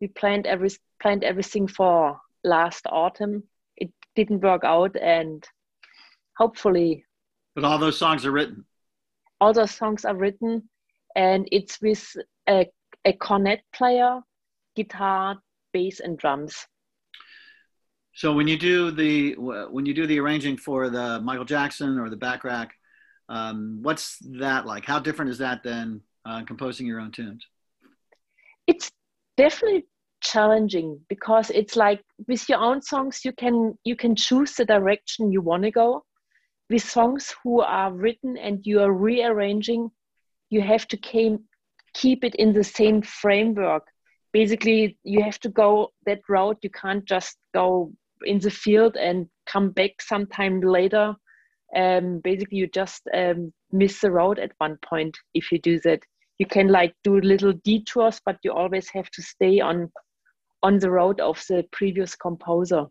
We 0.00 0.08
planned 0.08 0.46
every 0.46 0.70
planned 1.02 1.24
everything 1.24 1.66
for 1.68 2.18
last 2.44 2.86
autumn. 2.88 3.42
It 3.76 3.90
didn't 4.14 4.42
work 4.42 4.64
out, 4.64 4.96
and 4.96 5.44
hopefully 6.36 7.04
But 7.54 7.64
all 7.64 7.78
those 7.78 7.98
songs 7.98 8.24
are 8.24 8.30
written. 8.32 8.64
all 9.40 9.52
those 9.52 9.74
songs 9.74 10.04
are 10.04 10.16
written, 10.16 10.68
and 11.16 11.48
it's 11.52 11.80
with 11.80 12.04
a, 12.48 12.66
a 13.04 13.12
cornet 13.12 13.60
player, 13.72 14.20
guitar, 14.76 15.36
bass, 15.72 16.00
and 16.00 16.18
drums. 16.18 16.66
So 18.18 18.32
when 18.32 18.48
you 18.48 18.58
do 18.58 18.90
the 18.90 19.34
when 19.76 19.86
you 19.86 19.94
do 19.94 20.06
the 20.06 20.18
arranging 20.18 20.56
for 20.56 20.90
the 20.90 21.20
Michael 21.20 21.44
Jackson 21.44 21.98
or 22.00 22.10
the 22.10 22.16
Bacharach, 22.16 22.70
um, 23.28 23.78
what's 23.82 24.18
that 24.40 24.66
like? 24.66 24.84
How 24.84 24.98
different 24.98 25.30
is 25.30 25.38
that 25.38 25.62
than 25.62 26.02
uh, 26.24 26.42
composing 26.44 26.86
your 26.86 27.00
own 27.00 27.12
tunes? 27.12 27.46
it's 28.68 28.92
definitely 29.36 29.86
challenging 30.20 31.00
because 31.08 31.50
it's 31.50 31.74
like 31.74 32.02
with 32.28 32.48
your 32.48 32.58
own 32.58 32.82
songs 32.82 33.24
you 33.24 33.32
can 33.32 33.76
you 33.84 33.96
can 33.96 34.14
choose 34.14 34.52
the 34.54 34.64
direction 34.64 35.32
you 35.32 35.40
want 35.40 35.62
to 35.62 35.70
go 35.70 36.04
with 36.68 36.82
songs 36.82 37.34
who 37.42 37.60
are 37.60 37.92
written 37.92 38.36
and 38.36 38.66
you 38.66 38.80
are 38.80 38.92
rearranging 38.92 39.90
you 40.50 40.60
have 40.60 40.88
to 40.88 40.96
came, 40.96 41.38
keep 41.94 42.24
it 42.24 42.34
in 42.34 42.52
the 42.52 42.64
same 42.64 43.00
framework 43.00 43.84
basically 44.32 44.98
you 45.04 45.22
have 45.22 45.38
to 45.38 45.48
go 45.48 45.88
that 46.04 46.20
route 46.28 46.58
you 46.62 46.70
can't 46.70 47.04
just 47.04 47.36
go 47.54 47.92
in 48.24 48.38
the 48.38 48.50
field 48.50 48.96
and 48.96 49.26
come 49.46 49.70
back 49.70 50.00
sometime 50.00 50.60
later 50.60 51.14
um, 51.76 52.20
basically 52.24 52.58
you 52.58 52.66
just 52.68 53.02
um, 53.14 53.52
miss 53.72 54.00
the 54.00 54.10
road 54.10 54.38
at 54.38 54.52
one 54.58 54.78
point 54.88 55.16
if 55.34 55.52
you 55.52 55.58
do 55.60 55.78
that 55.80 56.00
you 56.38 56.46
can 56.46 56.68
like 56.68 56.94
do 57.04 57.20
little 57.20 57.52
detours 57.64 58.20
but 58.24 58.38
you 58.42 58.52
always 58.52 58.88
have 58.88 59.10
to 59.10 59.22
stay 59.22 59.60
on 59.60 59.90
on 60.62 60.78
the 60.78 60.90
road 60.90 61.20
of 61.20 61.42
the 61.48 61.64
previous 61.72 62.14
composer 62.16 62.86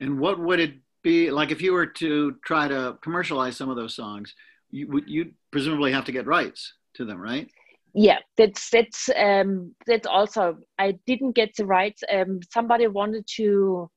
And 0.00 0.18
what 0.18 0.38
would 0.38 0.60
it 0.60 0.74
be 1.02 1.30
like 1.30 1.50
if 1.50 1.60
you 1.60 1.72
were 1.72 1.86
to 1.86 2.36
try 2.44 2.68
to 2.68 2.98
commercialize 3.02 3.56
some 3.56 3.70
of 3.70 3.76
those 3.76 3.94
songs? 3.94 4.34
You 4.70 4.88
would 4.88 5.08
you 5.08 5.32
presumably 5.50 5.92
have 5.92 6.04
to 6.06 6.12
get 6.12 6.26
rights 6.26 6.74
to 6.94 7.04
them, 7.04 7.20
right? 7.20 7.50
yeah 7.94 8.18
that's 8.36 8.70
that's 8.70 9.08
um 9.16 9.74
that's 9.86 10.06
also 10.06 10.58
i 10.78 10.92
didn't 11.06 11.32
get 11.32 11.54
the 11.56 11.64
rights 11.64 12.02
um 12.12 12.40
somebody 12.52 12.86
wanted 12.88 13.24
to 13.26 13.88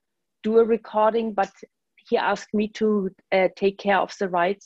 do 0.47 0.59
a 0.59 0.63
recording 0.63 1.27
but 1.33 1.51
he 2.09 2.15
asked 2.17 2.53
me 2.53 2.65
to 2.79 3.09
uh, 3.37 3.47
take 3.55 3.77
care 3.77 3.99
of 3.99 4.13
the 4.19 4.29
rights 4.41 4.65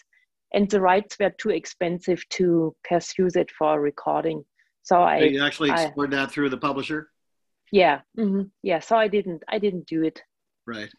and 0.54 0.70
the 0.70 0.82
rights 0.82 1.16
were 1.20 1.34
too 1.42 1.52
expensive 1.62 2.22
to 2.30 2.76
pursue 2.90 3.30
it 3.42 3.50
for 3.58 3.70
a 3.76 3.80
recording 3.92 4.40
so 4.84 4.96
So 4.96 5.02
i 5.02 5.18
you 5.36 5.44
actually 5.48 5.72
I- 5.72 5.84
explored 5.84 6.12
that 6.12 6.32
through 6.32 6.50
the 6.50 6.64
publisher, 6.68 7.02
yeah 7.72 7.98
mhm, 8.18 8.44
yeah 8.70 8.80
so 8.88 8.94
i 9.06 9.08
didn't 9.16 9.42
i 9.56 9.58
didn't 9.66 9.88
do 9.96 10.00
it 10.10 10.18
right? 10.76 10.92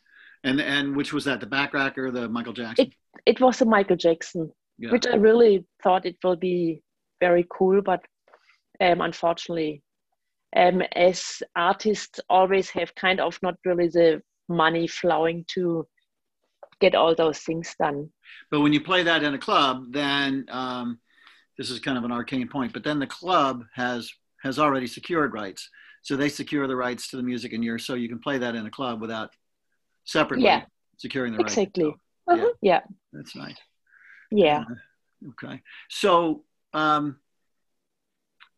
And 0.44 0.60
and 0.60 0.86
which 0.98 1.12
was 1.16 1.24
that 1.28 1.38
the 1.40 1.50
Bacharach 1.54 1.96
or 2.02 2.10
the 2.10 2.28
Michael 2.36 2.56
Jackson? 2.62 2.90
it 3.32 3.38
was 3.44 3.60
a 3.60 3.64
michael 3.76 4.00
jackson 4.06 4.44
yeah. 4.82 4.90
which 4.90 5.06
I 5.06 5.16
really 5.16 5.64
thought 5.82 6.06
it 6.06 6.16
will 6.24 6.36
be 6.36 6.82
very 7.20 7.46
cool, 7.56 7.80
but 7.82 8.00
um, 8.80 9.00
unfortunately, 9.00 9.82
um, 10.56 10.82
as 10.96 11.42
artists 11.54 12.20
always 12.28 12.68
have 12.70 12.94
kind 12.94 13.20
of 13.20 13.38
not 13.42 13.54
really 13.64 13.88
the 13.88 14.22
money 14.52 14.86
flowing 14.86 15.44
to 15.54 15.86
get 16.80 16.94
all 16.94 17.14
those 17.14 17.38
things 17.40 17.74
done. 17.78 18.10
But 18.50 18.60
when 18.60 18.72
you 18.72 18.80
play 18.80 19.02
that 19.04 19.22
in 19.22 19.34
a 19.34 19.38
club, 19.38 19.86
then 19.90 20.46
um, 20.50 20.98
this 21.58 21.70
is 21.70 21.78
kind 21.80 21.98
of 21.98 22.04
an 22.04 22.12
arcane 22.12 22.48
point. 22.48 22.72
But 22.72 22.84
then 22.84 22.98
the 22.98 23.06
club 23.06 23.64
has 23.74 24.10
has 24.42 24.58
already 24.58 24.88
secured 24.88 25.32
rights, 25.32 25.68
so 26.02 26.16
they 26.16 26.28
secure 26.28 26.66
the 26.66 26.74
rights 26.76 27.08
to 27.08 27.16
the 27.16 27.22
music, 27.22 27.52
and 27.52 27.62
you're 27.64 27.78
so 27.78 27.94
you 27.94 28.08
can 28.08 28.18
play 28.18 28.38
that 28.38 28.54
in 28.56 28.66
a 28.66 28.70
club 28.70 29.00
without 29.00 29.30
separately 30.04 30.44
Yeah. 30.46 30.64
securing 30.96 31.32
the 31.32 31.38
rights. 31.38 31.52
Exactly. 31.56 31.84
Yeah. 31.84 32.34
Uh-huh. 32.34 32.52
Yeah, 32.60 32.80
That's 33.12 33.36
nice. 33.36 33.56
yeah. 34.30 34.64
Okay. 35.30 35.62
So, 35.88 36.44
um, 36.72 37.18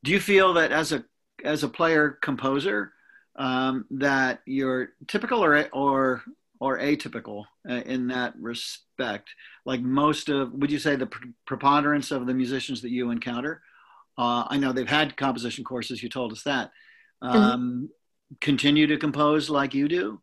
do 0.03 0.11
you 0.13 0.21
feel 0.21 0.55
that 0.55 0.73
as 0.73 0.93
a 0.93 1.05
as 1.45 1.63
a 1.65 1.69
player 1.69 2.11
composer 2.23 2.93
um, 3.37 3.87
that 3.91 4.41
you're 4.47 4.91
typical 5.09 5.45
or 5.45 5.69
or 5.73 6.23
or 6.61 6.79
atypical 6.79 7.45
uh, 7.69 7.83
in 7.85 8.09
that 8.09 8.35
respect? 8.41 9.29
Like 9.67 9.81
most 9.81 10.29
of, 10.29 10.53
would 10.53 10.71
you 10.71 10.79
say 10.79 10.97
the 10.97 11.11
preponderance 11.47 12.11
of 12.11 12.27
the 12.27 12.35
musicians 12.35 12.81
that 12.83 12.91
you 12.91 13.11
encounter? 13.11 13.61
Uh, 14.17 14.45
I 14.49 14.57
know 14.57 14.73
they've 14.73 14.89
had 14.89 15.17
composition 15.17 15.65
courses. 15.65 16.03
You 16.03 16.09
told 16.09 16.33
us 16.33 16.43
that. 16.45 16.71
Mm-hmm. 17.23 17.37
Um, 17.37 17.61
mm-hmm. 17.61 17.85
Continue 18.41 18.87
to 18.87 18.97
compose 18.97 19.51
like 19.51 19.75
you 19.75 19.89
do, 19.89 20.21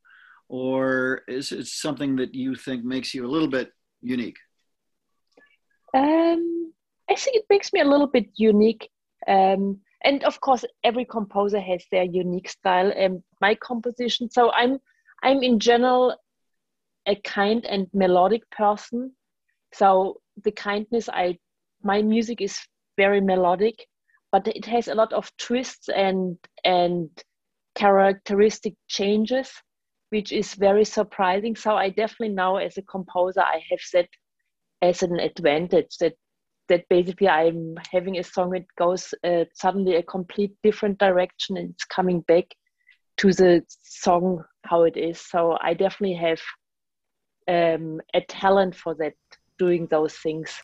or 0.50 1.22
is 1.28 1.52
it 1.52 1.68
something 1.68 2.16
that 2.16 2.34
you 2.34 2.56
think 2.56 2.84
makes 2.84 3.14
you 3.14 3.26
a 3.26 3.30
little 3.30 3.48
bit 3.48 3.72
unique? 4.02 4.38
Um, 5.94 6.74
I 7.10 7.16
think 7.16 7.36
it 7.38 7.46
makes 7.50 7.72
me 7.72 7.82
a 7.82 7.86
little 7.86 8.08
bit 8.08 8.30
unique. 8.36 8.90
Um, 9.28 9.82
and 10.04 10.24
of 10.24 10.40
course, 10.42 10.66
every 10.84 11.06
composer 11.06 11.60
has 11.60 11.86
their 11.92 12.04
unique 12.04 12.50
style. 12.50 12.92
And 12.96 13.24
my 13.40 13.56
composition, 13.56 14.30
so 14.30 14.52
I'm 14.52 14.80
I'm 15.24 15.44
in 15.44 15.60
general 15.60 16.16
a 17.06 17.16
kind 17.16 17.66
and 17.66 17.88
melodic 17.94 18.50
person. 18.52 19.14
So 19.74 20.22
the 20.44 20.52
kindness, 20.52 21.10
I 21.10 21.38
my 21.84 22.02
music 22.02 22.42
is 22.42 22.60
very 22.98 23.22
melodic, 23.22 23.88
but 24.32 24.48
it 24.48 24.66
has 24.66 24.88
a 24.88 24.96
lot 24.96 25.14
of 25.14 25.32
twists 25.38 25.90
and 25.90 26.38
and 26.64 27.10
characteristic 27.76 28.74
changes 28.88 29.50
which 30.12 30.32
is 30.34 30.54
very 30.56 30.84
surprising. 30.84 31.56
So 31.56 31.76
I 31.76 31.90
definitely 31.90 32.36
now, 32.36 32.58
as 32.58 32.78
a 32.78 32.82
composer, 32.82 33.42
I 33.42 33.64
have 33.70 33.80
that 33.94 34.10
as 34.82 35.04
an 35.04 35.20
advantage 35.20 35.98
that 36.00 36.14
that 36.70 36.88
basically 36.90 37.28
I'm 37.28 37.76
having 37.92 38.18
a 38.18 38.24
song 38.24 38.52
that 38.52 38.66
goes 38.78 39.14
uh, 39.24 39.46
suddenly 39.54 39.96
a 39.96 40.04
complete 40.04 40.54
different 40.64 40.98
direction 41.00 41.58
and 41.58 41.72
it's 41.72 41.86
coming 41.86 42.22
back 42.22 42.46
to 43.18 43.34
the 43.34 43.64
song 43.68 44.44
how 44.64 44.84
it 44.84 44.98
is. 44.98 45.20
So 45.20 45.58
I 45.62 45.74
definitely 45.74 46.16
have 46.16 46.42
um, 47.48 48.02
a 48.14 48.22
talent 48.22 48.76
for 48.76 48.96
that, 48.96 49.14
doing 49.58 49.88
those 49.92 50.16
things. 50.16 50.62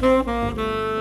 Música 0.00 0.93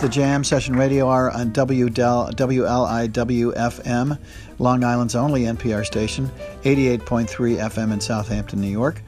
The 0.00 0.08
Jam 0.08 0.44
Session 0.44 0.76
Radio 0.76 1.08
Hour 1.08 1.32
on 1.32 1.50
WLIW 1.50 3.56
FM, 3.56 4.18
Long 4.60 4.84
Island's 4.84 5.16
only 5.16 5.42
NPR 5.42 5.84
station, 5.84 6.30
88.3 6.62 7.26
FM 7.26 7.92
in 7.92 8.00
Southampton, 8.00 8.60
New 8.60 8.68
York. 8.68 9.02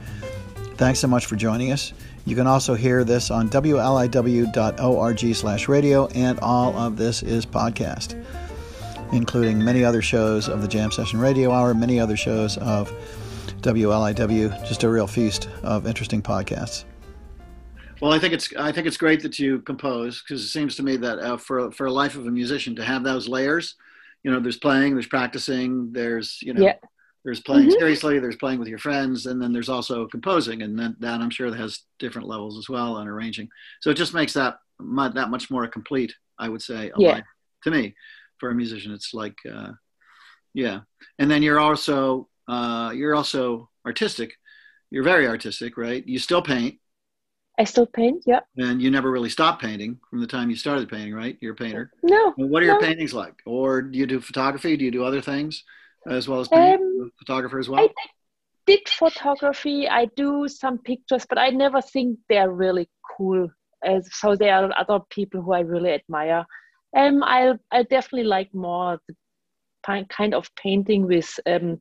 Thanks 0.75 0.99
so 0.99 1.07
much 1.07 1.27
for 1.27 1.37
joining 1.37 1.71
us. 1.71 1.93
You 2.25 2.35
can 2.35 2.45
also 2.45 2.73
hear 2.73 3.05
this 3.05 3.31
on 3.31 3.49
WLIW.org 3.49 5.35
slash 5.35 5.69
radio, 5.69 6.07
and 6.07 6.37
all 6.41 6.75
of 6.75 6.97
this 6.97 7.23
is 7.23 7.45
podcast, 7.45 8.21
including 9.13 9.63
many 9.63 9.85
other 9.85 10.01
shows 10.01 10.49
of 10.49 10.61
the 10.61 10.67
Jam 10.67 10.91
Session 10.91 11.21
Radio 11.21 11.53
Hour, 11.53 11.73
many 11.73 12.01
other 12.01 12.17
shows 12.17 12.57
of 12.57 12.91
WLIW, 13.61 14.67
just 14.67 14.83
a 14.83 14.89
real 14.89 15.07
feast 15.07 15.47
of 15.63 15.87
interesting 15.87 16.21
podcasts. 16.21 16.83
Well, 18.01 18.11
I 18.13 18.19
think 18.19 18.33
it's 18.33 18.53
I 18.57 18.71
think 18.71 18.87
it's 18.87 18.97
great 18.97 19.21
that 19.21 19.37
you 19.39 19.59
compose 19.59 20.21
because 20.23 20.43
it 20.43 20.47
seems 20.49 20.75
to 20.77 20.83
me 20.83 20.97
that 20.97 21.19
uh, 21.19 21.37
for 21.37 21.71
for 21.71 21.85
a 21.85 21.91
life 21.91 22.15
of 22.15 22.25
a 22.25 22.31
musician 22.31 22.75
to 22.77 22.83
have 22.83 23.03
those 23.03 23.27
layers, 23.27 23.75
you 24.23 24.31
know, 24.31 24.39
there's 24.39 24.57
playing, 24.57 24.93
there's 24.95 25.07
practicing, 25.07 25.91
there's 25.93 26.39
you 26.41 26.53
know, 26.53 26.63
Yeah. 26.63 26.73
there's 27.23 27.41
playing 27.41 27.69
Mhm. 27.69 27.77
seriously, 27.77 28.17
there's 28.19 28.37
playing 28.37 28.57
with 28.59 28.67
your 28.67 28.79
friends, 28.79 29.27
and 29.27 29.39
then 29.39 29.53
there's 29.53 29.69
also 29.69 30.07
composing, 30.07 30.63
and 30.63 30.77
then 30.77 30.95
that 30.99 31.21
I'm 31.21 31.29
sure 31.29 31.53
has 31.53 31.83
different 31.99 32.27
levels 32.27 32.57
as 32.57 32.67
well 32.67 32.97
and 32.97 33.07
arranging. 33.07 33.49
So 33.81 33.91
it 33.91 33.97
just 33.97 34.13
makes 34.15 34.33
that 34.33 34.57
that 34.79 35.29
much 35.29 35.51
more 35.51 35.67
complete, 35.67 36.11
I 36.39 36.49
would 36.49 36.63
say, 36.63 36.89
a 36.89 36.99
Yeah. 36.99 37.11
life 37.13 37.25
to 37.65 37.71
me. 37.71 37.95
For 38.39 38.49
a 38.49 38.55
musician, 38.55 38.91
it's 38.91 39.13
like, 39.13 39.37
uh, 39.45 39.73
yeah, 40.55 40.81
and 41.19 41.29
then 41.29 41.43
you're 41.43 41.59
also 41.59 42.27
uh, 42.47 42.91
you're 42.95 43.13
also 43.15 43.69
artistic. 43.85 44.35
You're 44.89 45.03
very 45.03 45.27
artistic, 45.27 45.77
right? 45.77 46.03
You 46.07 46.17
still 46.17 46.41
paint 46.41 46.80
I 47.61 47.63
still 47.63 47.85
paint. 47.85 48.23
Yeah. 48.25 48.39
and 48.57 48.81
you 48.81 48.89
never 48.89 49.11
really 49.11 49.29
stopped 49.29 49.61
painting 49.61 49.99
from 50.09 50.19
the 50.19 50.25
time 50.25 50.49
you 50.49 50.55
started 50.55 50.89
painting, 50.89 51.13
right? 51.13 51.37
You're 51.41 51.53
a 51.53 51.55
painter. 51.55 51.91
No. 52.01 52.33
Well, 52.35 52.47
What 52.47 52.63
are 52.63 52.65
your 52.65 52.79
paintings 52.79 53.13
like? 53.13 53.35
Or 53.45 53.83
do 53.83 53.99
you 53.99 54.07
do 54.07 54.19
photography? 54.19 54.75
Do 54.77 54.83
you 54.83 54.89
do 54.89 55.03
other 55.03 55.21
things 55.21 55.63
as 56.07 56.27
well 56.27 56.39
as 56.39 56.47
paint? 56.47 56.81
Um, 56.81 57.11
photographer 57.19 57.59
as 57.59 57.69
well? 57.69 57.81
I 57.81 57.89
did 58.65 58.89
photography. 58.89 59.87
I 59.87 60.05
do 60.15 60.47
some 60.47 60.79
pictures, 60.79 61.27
but 61.29 61.37
I 61.37 61.49
never 61.51 61.81
think 61.83 62.17
they're 62.29 62.51
really 62.51 62.89
cool. 63.15 63.47
As 63.83 64.09
so, 64.11 64.35
there 64.35 64.55
are 64.55 64.73
other 64.75 64.99
people 65.11 65.43
who 65.43 65.53
I 65.53 65.59
really 65.59 65.91
admire. 65.91 66.43
Um, 66.97 67.21
I 67.23 67.53
I 67.71 67.83
definitely 67.83 68.29
like 68.37 68.51
more 68.55 68.99
the 69.07 69.15
kind 70.09 70.33
of 70.33 70.49
painting 70.55 71.05
with 71.05 71.39
um, 71.45 71.79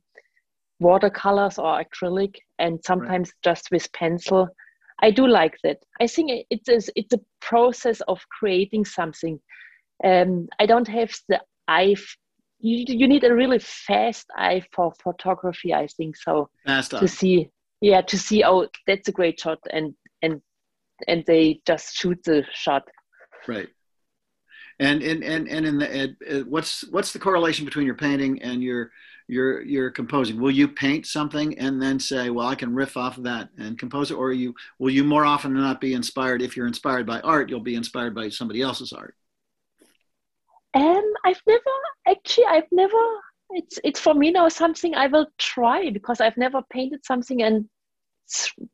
watercolors 0.78 1.58
or 1.58 1.82
acrylic, 1.84 2.36
and 2.58 2.80
sometimes 2.84 3.32
just 3.42 3.70
with 3.70 3.90
pencil. 3.92 4.48
I 5.02 5.10
do 5.10 5.26
like 5.26 5.56
that. 5.64 5.78
I 6.00 6.06
think 6.06 6.46
it's 6.50 6.68
a, 6.68 6.92
it's 6.94 7.14
a 7.14 7.20
process 7.40 8.00
of 8.02 8.20
creating 8.38 8.84
something. 8.84 9.40
Um, 10.04 10.48
I 10.58 10.66
don't 10.66 10.88
have 10.88 11.12
the 11.28 11.40
eye. 11.68 11.92
f- 11.96 12.16
You, 12.62 12.84
you 13.00 13.08
need 13.08 13.24
a 13.24 13.34
really 13.34 13.58
fast 13.58 14.26
eye 14.36 14.62
for 14.74 14.92
photography. 15.02 15.72
I 15.72 15.86
think 15.96 16.16
so 16.16 16.50
Fast 16.66 16.90
to 16.90 17.08
see 17.08 17.48
yeah 17.80 18.02
to 18.02 18.18
see 18.18 18.44
oh 18.44 18.68
that's 18.86 19.08
a 19.08 19.12
great 19.12 19.40
shot 19.40 19.58
and 19.72 19.94
and 20.20 20.42
and 21.08 21.24
they 21.26 21.60
just 21.66 21.96
shoot 21.96 22.20
the 22.24 22.44
shot 22.52 22.82
Right. 23.48 23.68
And 24.78 25.02
and 25.02 25.22
and 25.24 25.48
and 25.48 25.66
in 25.66 25.78
the 25.78 25.90
and, 25.90 26.16
uh, 26.30 26.44
what's 26.48 26.86
what's 26.90 27.12
the 27.12 27.18
correlation 27.18 27.64
between 27.64 27.86
your 27.86 27.94
painting 27.94 28.40
and 28.42 28.62
your 28.62 28.90
your 29.30 29.62
your 29.62 29.90
composing? 29.90 30.40
Will 30.40 30.50
you 30.50 30.68
paint 30.68 31.06
something 31.06 31.58
and 31.58 31.80
then 31.82 31.98
say, 32.00 32.30
"Well, 32.30 32.46
I 32.48 32.54
can 32.56 32.74
riff 32.74 32.96
off 32.96 33.18
of 33.18 33.24
that 33.24 33.50
and 33.58 33.78
compose 33.78 34.10
it," 34.10 34.14
or 34.14 34.32
you 34.32 34.54
will 34.78 34.90
you 34.90 35.04
more 35.04 35.24
often 35.24 35.54
than 35.54 35.62
not 35.62 35.80
be 35.80 35.94
inspired? 35.94 36.42
If 36.42 36.56
you're 36.56 36.66
inspired 36.66 37.06
by 37.06 37.20
art, 37.20 37.48
you'll 37.50 37.60
be 37.60 37.76
inspired 37.76 38.14
by 38.14 38.28
somebody 38.30 38.62
else's 38.62 38.92
art. 38.92 39.14
um 40.74 41.12
i've 41.24 41.42
never 41.46 41.70
actually 42.08 42.44
i've 42.46 42.70
never 42.70 42.96
it's 43.50 43.78
it's 43.82 44.00
for 44.00 44.14
me 44.14 44.30
now 44.30 44.48
something 44.48 44.94
i 44.94 45.06
will 45.06 45.26
try 45.38 45.90
because 45.90 46.20
i've 46.20 46.36
never 46.36 46.62
painted 46.70 47.04
something 47.04 47.42
and 47.42 47.68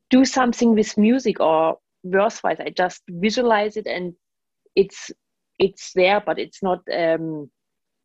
do 0.09 0.23
something 0.25 0.75
with 0.75 0.97
music 0.97 1.39
or 1.39 1.77
verse 2.05 2.43
wise 2.43 2.59
i 2.59 2.69
just 2.69 3.01
visualize 3.09 3.77
it 3.77 3.87
and 3.87 4.13
it's 4.75 5.11
it's 5.57 5.91
there 5.95 6.21
but 6.23 6.37
it's 6.37 6.61
not 6.61 6.79
um 6.93 7.49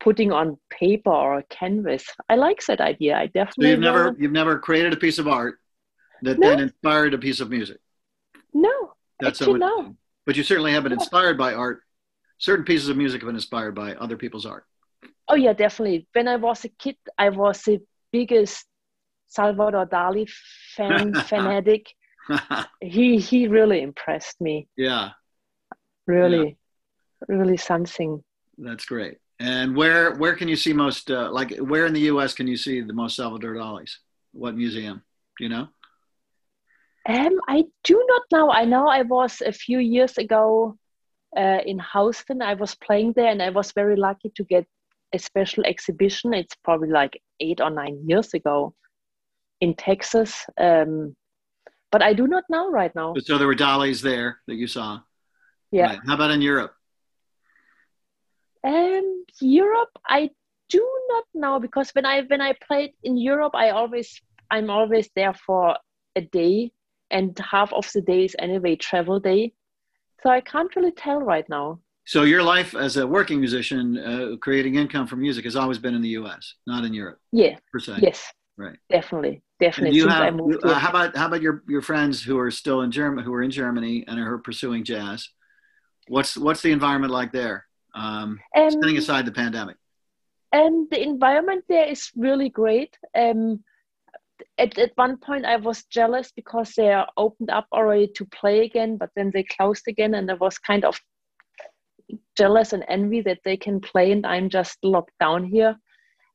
putting 0.02 0.32
on 0.32 0.58
paper 0.80 1.10
or 1.10 1.38
a 1.38 1.42
canvas 1.44 2.04
i 2.28 2.34
like 2.34 2.60
that 2.66 2.80
idea 2.80 3.16
i 3.16 3.26
So 3.26 3.32
definitely 3.40 3.70
you've 3.70 3.80
never 3.88 4.04
you've 4.20 4.32
never 4.40 4.58
created 4.58 4.92
a 4.92 4.96
piece 5.04 5.18
of 5.22 5.28
art 5.28 5.54
that 6.22 6.38
No. 6.38 6.48
then 6.50 6.60
inspired 6.60 7.14
a 7.14 7.18
piece 7.18 7.40
of 7.40 7.48
music. 7.50 7.78
no 8.54 8.76
That's 9.20 9.40
Actually, 9.42 9.60
no. 9.60 9.96
But 10.26 10.36
you 10.36 10.42
certainly 10.44 10.72
have 10.72 10.84
been 10.84 10.92
inspired 11.00 11.36
by 11.44 11.50
art. 11.54 11.78
Certain 12.38 12.64
pieces 12.64 12.88
of 12.88 12.96
music 12.96 13.20
have 13.22 13.28
been 13.30 13.36
inspired 13.42 13.74
by 13.74 13.88
other 14.04 14.16
people's 14.16 14.46
art. 14.46 14.64
Oh 15.30 15.34
yeah, 15.44 15.52
definitely. 15.64 16.06
When 16.12 16.26
I 16.28 16.36
was 16.36 16.64
a 16.64 16.68
kid, 16.82 16.96
I 17.18 17.28
was 17.30 17.62
the 17.62 17.78
biggest 18.12 18.66
Salvador 19.28 19.86
Dali 19.86 20.24
fan 20.76 21.14
fanatic. 21.30 21.84
He 22.80 23.18
he 23.18 23.48
really 23.58 23.80
impressed 23.82 24.40
me. 24.40 24.68
yeah, 24.76 25.10
Really, 26.06 26.56
really 27.28 27.56
something. 27.56 28.22
that's 28.58 28.84
great. 28.84 29.16
And 29.42 29.74
where 29.74 30.14
where 30.14 30.36
can 30.36 30.46
you 30.46 30.54
see 30.54 30.72
most 30.72 31.10
uh, 31.10 31.28
like 31.32 31.56
where 31.58 31.86
in 31.86 31.92
the 31.92 32.06
U.S. 32.12 32.32
can 32.32 32.46
you 32.46 32.56
see 32.56 32.80
the 32.80 32.92
most 32.92 33.16
Salvador 33.16 33.54
Dali's? 33.54 33.98
What 34.30 34.54
museum? 34.54 35.02
Do 35.36 35.44
you 35.44 35.50
know? 35.50 35.68
Um, 37.08 37.40
I 37.48 37.64
do 37.82 38.04
not 38.06 38.22
know. 38.30 38.52
I 38.52 38.64
know 38.64 38.86
I 38.86 39.02
was 39.02 39.42
a 39.44 39.50
few 39.50 39.80
years 39.80 40.16
ago 40.16 40.78
uh, 41.36 41.58
in 41.66 41.82
Houston. 41.92 42.40
I 42.40 42.54
was 42.54 42.76
playing 42.76 43.14
there, 43.16 43.32
and 43.32 43.42
I 43.42 43.50
was 43.50 43.72
very 43.72 43.96
lucky 43.96 44.30
to 44.36 44.44
get 44.44 44.64
a 45.12 45.18
special 45.18 45.64
exhibition. 45.66 46.32
It's 46.34 46.54
probably 46.62 46.90
like 46.90 47.20
eight 47.40 47.60
or 47.60 47.70
nine 47.70 47.98
years 48.06 48.34
ago 48.34 48.74
in 49.60 49.74
Texas. 49.74 50.46
Um, 50.56 51.16
but 51.90 52.00
I 52.00 52.12
do 52.12 52.28
not 52.28 52.44
know 52.48 52.70
right 52.70 52.94
now. 52.94 53.14
So 53.24 53.38
there 53.38 53.48
were 53.48 53.56
Dali's 53.56 54.02
there 54.02 54.38
that 54.46 54.54
you 54.54 54.68
saw. 54.68 55.00
Yeah. 55.72 55.86
Right. 55.86 55.98
How 56.06 56.14
about 56.14 56.30
in 56.30 56.42
Europe? 56.42 56.74
Um, 58.64 59.24
Europe, 59.40 59.90
I 60.06 60.30
do 60.68 60.88
not 61.08 61.24
know 61.34 61.60
because 61.60 61.90
when 61.90 62.06
I 62.06 62.22
when 62.22 62.40
I 62.40 62.54
played 62.66 62.92
in 63.02 63.16
Europe, 63.16 63.54
I 63.54 63.70
always 63.70 64.20
I'm 64.50 64.70
always 64.70 65.10
there 65.16 65.34
for 65.34 65.76
a 66.16 66.20
day, 66.20 66.72
and 67.10 67.36
half 67.38 67.72
of 67.72 67.90
the 67.92 68.00
day 68.00 68.24
is 68.24 68.36
anyway 68.38 68.76
travel 68.76 69.18
day, 69.18 69.52
so 70.22 70.30
I 70.30 70.40
can't 70.40 70.74
really 70.76 70.92
tell 70.92 71.20
right 71.20 71.48
now. 71.48 71.80
So 72.04 72.22
your 72.22 72.42
life 72.42 72.74
as 72.74 72.96
a 72.96 73.06
working 73.06 73.40
musician, 73.40 73.98
uh, 73.98 74.36
creating 74.40 74.74
income 74.74 75.06
from 75.06 75.20
music, 75.20 75.44
has 75.44 75.56
always 75.56 75.78
been 75.78 75.94
in 75.94 76.02
the 76.02 76.10
U.S., 76.20 76.54
not 76.66 76.84
in 76.84 76.92
Europe 76.94 77.18
Yeah, 77.32 77.56
per 77.72 77.78
se. 77.78 77.98
yes, 78.00 78.32
Right. 78.56 78.78
definitely, 78.90 79.42
definitely. 79.60 79.98
you 79.98 80.08
have, 80.08 80.34
uh, 80.62 80.78
how 80.78 80.90
about 80.90 81.16
how 81.16 81.26
about 81.26 81.42
your 81.42 81.62
your 81.68 81.82
friends 81.82 82.22
who 82.22 82.38
are 82.38 82.50
still 82.50 82.82
in 82.82 82.90
Germany, 82.90 83.24
who 83.24 83.34
are 83.34 83.42
in 83.42 83.50
Germany 83.50 84.04
and 84.06 84.20
are 84.20 84.38
pursuing 84.38 84.84
jazz? 84.84 85.28
What's 86.08 86.36
what's 86.36 86.62
the 86.62 86.72
environment 86.72 87.12
like 87.12 87.32
there? 87.32 87.66
Um, 87.94 88.40
um, 88.56 88.70
setting 88.70 88.98
aside 88.98 89.26
the 89.26 89.32
pandemic. 89.32 89.76
and 90.52 90.88
the 90.90 91.02
environment 91.02 91.64
there 91.68 91.86
is 91.86 92.10
really 92.16 92.48
great. 92.48 92.96
Um, 93.14 93.64
at, 94.58 94.76
at 94.78 94.92
one 94.96 95.18
point 95.18 95.44
I 95.44 95.56
was 95.56 95.84
jealous 95.84 96.32
because 96.34 96.72
they 96.72 96.92
are 96.92 97.08
opened 97.16 97.50
up 97.50 97.66
already 97.72 98.08
to 98.16 98.24
play 98.26 98.64
again, 98.64 98.96
but 98.96 99.10
then 99.14 99.30
they 99.32 99.44
closed 99.44 99.84
again, 99.88 100.14
and 100.14 100.30
I 100.30 100.34
was 100.34 100.58
kind 100.58 100.84
of 100.84 100.98
jealous 102.36 102.72
and 102.72 102.84
envy 102.88 103.20
that 103.22 103.40
they 103.44 103.56
can 103.56 103.80
play 103.80 104.12
and 104.12 104.26
I'm 104.26 104.48
just 104.48 104.78
locked 104.82 105.14
down 105.20 105.44
here. 105.44 105.76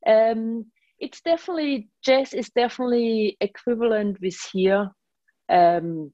Um, 0.05 0.65
it's 0.99 1.21
definitely 1.21 1.89
jazz 2.03 2.33
is 2.33 2.49
definitely 2.49 3.37
equivalent 3.39 4.19
with 4.21 4.37
here 4.51 4.91
um, 5.49 6.11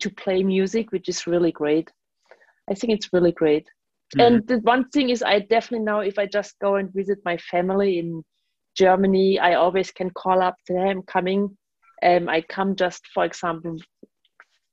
to 0.00 0.10
play 0.10 0.42
music, 0.42 0.92
which 0.92 1.08
is 1.08 1.26
really 1.26 1.52
great. 1.52 1.90
I 2.70 2.74
think 2.74 2.92
it's 2.92 3.12
really 3.12 3.32
great. 3.32 3.66
And 4.18 4.46
the 4.46 4.58
one 4.58 4.88
thing 4.90 5.10
is, 5.10 5.22
I 5.22 5.40
definitely 5.40 5.84
know 5.84 6.00
if 6.00 6.18
I 6.18 6.26
just 6.26 6.58
go 6.60 6.76
and 6.76 6.92
visit 6.92 7.18
my 7.24 7.36
family 7.36 7.98
in 7.98 8.22
Germany, 8.76 9.38
I 9.38 9.54
always 9.54 9.90
can 9.90 10.10
call 10.10 10.42
up, 10.42 10.56
hey, 10.66 10.76
I'm 10.76 11.02
coming. 11.02 11.56
Um, 12.02 12.28
I 12.28 12.42
come 12.42 12.76
just, 12.76 13.06
for 13.14 13.24
example, 13.24 13.78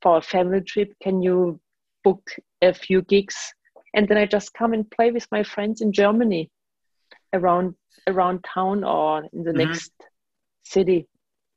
for 0.02 0.18
a 0.18 0.22
family 0.22 0.62
trip. 0.62 0.94
Can 1.02 1.22
you 1.22 1.60
book 2.04 2.32
a 2.62 2.74
few 2.74 3.02
gigs? 3.04 3.54
And 3.94 4.08
then 4.08 4.18
I 4.18 4.26
just 4.26 4.54
come 4.54 4.74
and 4.74 4.90
play 4.90 5.12
with 5.12 5.28
my 5.32 5.44
friends 5.44 5.82
in 5.82 5.92
Germany 5.92 6.50
around 7.34 7.76
around 8.08 8.44
town 8.44 8.84
or 8.84 9.24
in 9.34 9.44
the 9.44 9.52
mm-hmm. 9.52 9.70
next 9.70 9.92
city. 10.64 11.08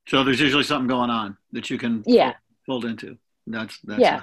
So 0.06 0.22
there's 0.22 0.40
usually 0.40 0.64
something 0.64 0.88
going 0.88 1.10
on 1.10 1.36
that 1.52 1.70
you 1.70 1.78
can 1.78 2.02
yeah 2.06 2.34
fold 2.66 2.84
into. 2.84 3.16
That's 3.46 3.78
that's 3.84 4.00
yeah, 4.00 4.22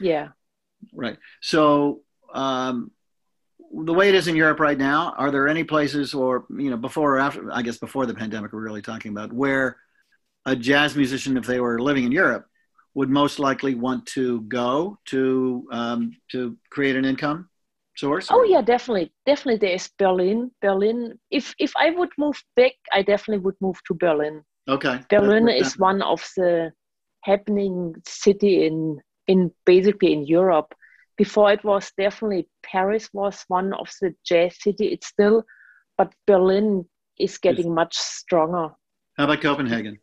yeah. 0.00 0.28
Right. 0.92 1.18
So 1.42 2.02
um, 2.32 2.90
the 3.84 3.92
way 3.92 4.08
it 4.08 4.14
is 4.14 4.28
in 4.28 4.36
Europe 4.36 4.60
right 4.60 4.78
now, 4.78 5.14
are 5.18 5.30
there 5.30 5.48
any 5.48 5.64
places 5.64 6.14
or, 6.14 6.46
you 6.50 6.70
know, 6.70 6.76
before 6.76 7.16
or 7.16 7.18
after, 7.18 7.50
I 7.52 7.62
guess 7.62 7.78
before 7.78 8.06
the 8.06 8.14
pandemic, 8.14 8.52
we're 8.52 8.60
really 8.60 8.82
talking 8.82 9.10
about, 9.10 9.32
where 9.32 9.76
a 10.44 10.54
jazz 10.54 10.96
musician, 10.96 11.36
if 11.36 11.46
they 11.46 11.60
were 11.60 11.80
living 11.80 12.04
in 12.04 12.12
Europe, 12.12 12.46
would 12.94 13.10
most 13.10 13.38
likely 13.38 13.74
want 13.74 14.06
to 14.06 14.40
go 14.42 14.98
to 15.04 15.68
um, 15.70 16.12
to 16.32 16.56
create 16.70 16.96
an 16.96 17.04
income 17.04 17.50
source? 17.94 18.28
Oh 18.30 18.42
yeah, 18.44 18.62
definitely, 18.62 19.12
definitely. 19.26 19.58
There's 19.58 19.90
Berlin. 19.98 20.50
Berlin. 20.62 21.18
If 21.30 21.54
if 21.58 21.72
I 21.76 21.90
would 21.90 22.10
move 22.16 22.42
back, 22.54 22.72
I 22.92 23.02
definitely 23.02 23.44
would 23.44 23.56
move 23.60 23.78
to 23.86 23.94
Berlin. 23.94 24.42
Okay. 24.66 25.00
Berlin 25.10 25.48
is 25.48 25.78
one 25.78 26.00
of 26.00 26.26
the 26.36 26.72
happening 27.22 27.94
city 28.06 28.66
in 28.66 28.98
in 29.26 29.50
basically 29.66 30.12
in 30.12 30.26
Europe 30.26 30.74
before 31.16 31.52
it 31.52 31.64
was 31.64 31.90
definitely 31.98 32.48
Paris 32.62 33.08
was 33.12 33.44
one 33.48 33.72
of 33.74 33.90
the 34.00 34.14
jazz 34.24 34.56
city. 34.60 34.88
It's 34.88 35.06
still, 35.06 35.44
but 35.96 36.12
Berlin 36.26 36.84
is 37.18 37.38
getting 37.38 37.74
much 37.74 37.96
stronger. 37.96 38.70
How 39.16 39.24
about 39.24 39.40
Copenhagen? 39.40 39.98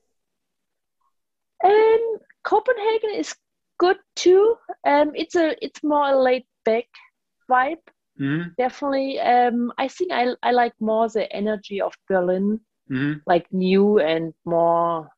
Um, 1.63 2.17
Copenhagen 2.43 3.11
is 3.15 3.35
good 3.79 3.97
too. 4.15 4.55
Um, 4.85 5.11
it's 5.15 5.35
a 5.35 5.55
it's 5.63 5.83
more 5.83 6.09
a 6.09 6.21
laid 6.21 6.45
back 6.65 6.85
vibe. 7.49 7.77
Mm-hmm. 8.19 8.49
Definitely. 8.57 9.19
Um, 9.19 9.71
I 9.77 9.87
think 9.87 10.11
I 10.11 10.35
I 10.41 10.51
like 10.51 10.73
more 10.79 11.07
the 11.09 11.31
energy 11.31 11.79
of 11.79 11.93
Berlin, 12.09 12.59
mm-hmm. 12.91 13.19
like 13.27 13.45
new 13.51 13.99
and 13.99 14.33
more 14.45 15.09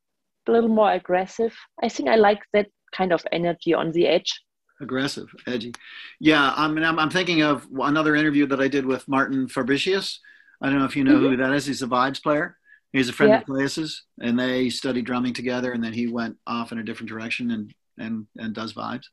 a 0.48 0.52
little 0.52 0.70
more 0.70 0.92
aggressive. 0.92 1.54
I 1.82 1.88
think 1.88 2.08
I 2.08 2.16
like 2.16 2.42
that 2.52 2.68
kind 2.92 3.12
of 3.12 3.26
energy 3.32 3.74
on 3.74 3.92
the 3.92 4.06
edge 4.06 4.40
aggressive, 4.80 5.34
edgy. 5.46 5.72
Yeah, 6.20 6.52
I 6.56 6.68
mean, 6.68 6.84
I'm, 6.84 6.98
I'm 6.98 7.10
thinking 7.10 7.42
of 7.42 7.66
another 7.78 8.14
interview 8.14 8.46
that 8.46 8.60
I 8.60 8.68
did 8.68 8.86
with 8.86 9.06
Martin 9.08 9.48
Fabricius. 9.48 10.18
I 10.60 10.68
don't 10.68 10.78
know 10.78 10.84
if 10.84 10.96
you 10.96 11.04
know 11.04 11.14
mm-hmm. 11.14 11.28
who 11.28 11.36
that 11.36 11.52
is. 11.52 11.66
He's 11.66 11.82
a 11.82 11.86
vibes 11.86 12.22
player. 12.22 12.56
He's 12.92 13.08
a 13.08 13.12
friend 13.12 13.30
yeah. 13.30 13.40
of 13.40 13.46
Claes's, 13.46 14.04
and 14.20 14.38
they 14.38 14.70
studied 14.70 15.04
drumming 15.04 15.34
together. 15.34 15.72
And 15.72 15.84
then 15.84 15.92
he 15.92 16.06
went 16.06 16.36
off 16.46 16.72
in 16.72 16.78
a 16.78 16.82
different 16.82 17.10
direction 17.10 17.50
and 17.50 17.74
and 17.98 18.26
and 18.38 18.54
does 18.54 18.72
vibes. 18.72 19.06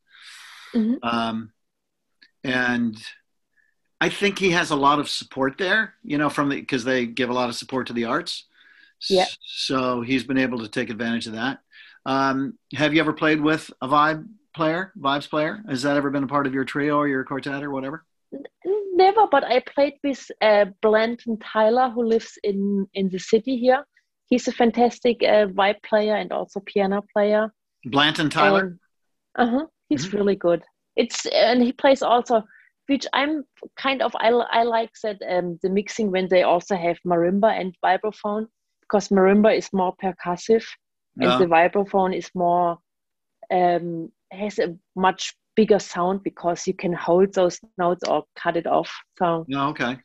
Mm-hmm. 0.74 0.96
Um, 1.04 1.52
and 2.44 2.98
I 4.00 4.10
think 4.10 4.40
he 4.40 4.52
has 4.52 4.72
a 4.72 4.76
lot 4.76 5.00
of 5.00 5.10
support 5.10 5.58
there. 5.58 5.96
You 6.04 6.18
know, 6.18 6.30
from 6.30 6.50
the 6.50 6.60
because 6.60 6.86
they 6.86 7.06
give 7.06 7.30
a 7.30 7.34
lot 7.34 7.50
of 7.50 7.56
support 7.56 7.88
to 7.88 7.94
the 7.94 8.06
arts. 8.06 8.46
Yeah. 9.10 9.26
So 9.46 10.02
he's 10.02 10.24
been 10.24 10.38
able 10.38 10.60
to 10.60 10.70
take 10.70 10.90
advantage 10.90 11.28
of 11.28 11.34
that. 11.34 11.60
Um, 12.06 12.58
have 12.74 12.94
you 12.94 13.02
ever 13.02 13.14
played 13.14 13.42
with 13.42 13.70
a 13.82 13.88
vibe 13.88 14.28
player, 14.54 14.94
vibes 14.98 15.30
player? 15.30 15.64
Has 15.70 15.82
that 15.84 15.98
ever 15.98 16.10
been 16.10 16.24
a 16.24 16.28
part 16.28 16.48
of 16.48 16.54
your 16.54 16.66
trio 16.66 16.98
or 16.98 17.08
your 17.08 17.24
quartet 17.24 17.64
or 17.64 17.72
whatever? 17.72 18.06
Never, 18.94 19.28
but 19.28 19.44
I 19.44 19.60
played 19.60 19.94
with 20.04 20.30
uh, 20.42 20.66
Blanton 20.82 21.38
Tyler, 21.40 21.90
who 21.90 22.04
lives 22.04 22.38
in 22.44 22.88
in 22.94 23.10
the 23.10 23.20
city 23.20 23.58
here. 23.58 23.86
He's 24.28 24.48
a 24.48 24.52
fantastic 24.52 25.22
uh, 25.22 25.48
vibe 25.48 25.84
player 25.84 26.16
and 26.16 26.32
also 26.32 26.60
piano 26.60 27.04
player. 27.14 27.54
Blanton 27.86 28.30
Tyler. 28.30 28.78
Uh 29.36 29.50
huh. 29.50 29.66
He's 29.90 30.08
mm-hmm. 30.08 30.18
really 30.18 30.36
good. 30.36 30.64
It's 30.96 31.26
and 31.26 31.62
he 31.62 31.74
plays 31.74 32.02
also, 32.02 32.44
which 32.88 33.06
I'm 33.14 33.44
kind 33.78 34.02
of 34.02 34.16
I 34.16 34.30
I 34.30 34.64
like 34.64 34.92
that 35.04 35.22
um, 35.28 35.60
the 35.62 35.70
mixing 35.70 36.12
when 36.12 36.28
they 36.30 36.44
also 36.44 36.76
have 36.76 36.98
marimba 37.06 37.60
and 37.60 37.76
vibraphone 37.84 38.48
because 38.82 39.10
marimba 39.10 39.58
is 39.58 39.70
more 39.74 39.96
percussive 40.02 40.66
yeah. 41.18 41.34
and 41.34 41.42
the 41.42 41.48
vibraphone 41.48 42.16
is 42.16 42.30
more 42.36 42.78
um, 43.52 44.12
has 44.34 44.60
a 44.60 44.76
much 44.96 45.36
bigger 45.56 45.80
sound 45.80 46.24
because 46.24 46.66
you 46.68 46.74
can 46.74 46.94
hold 46.94 47.34
those 47.34 47.60
notes 47.78 48.04
or 48.08 48.26
cut 48.36 48.58
it 48.58 48.68
off. 48.68 48.92
So 49.20 49.46
no, 49.48 49.70
okay. 49.70 49.98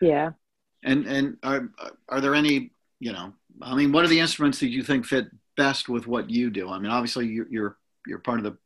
Yeah. 0.00 0.30
And 0.82 1.06
and 1.06 1.36
are 1.42 1.70
are 2.08 2.20
there 2.20 2.34
any 2.34 2.72
you 3.00 3.12
know 3.12 3.32
I 3.62 3.74
mean 3.74 3.92
what 3.92 4.04
are 4.04 4.08
the 4.08 4.20
instruments 4.20 4.60
that 4.60 4.68
you 4.68 4.82
think 4.82 5.06
fit 5.06 5.26
best 5.56 5.88
with 5.88 6.06
what 6.06 6.30
you 6.30 6.50
do? 6.50 6.68
I 6.68 6.78
mean 6.78 6.90
obviously 6.90 7.26
you're 7.26 7.48
you're, 7.50 7.76
you're 8.06 8.18
part 8.18 8.38
of 8.38 8.44
the 8.44 8.56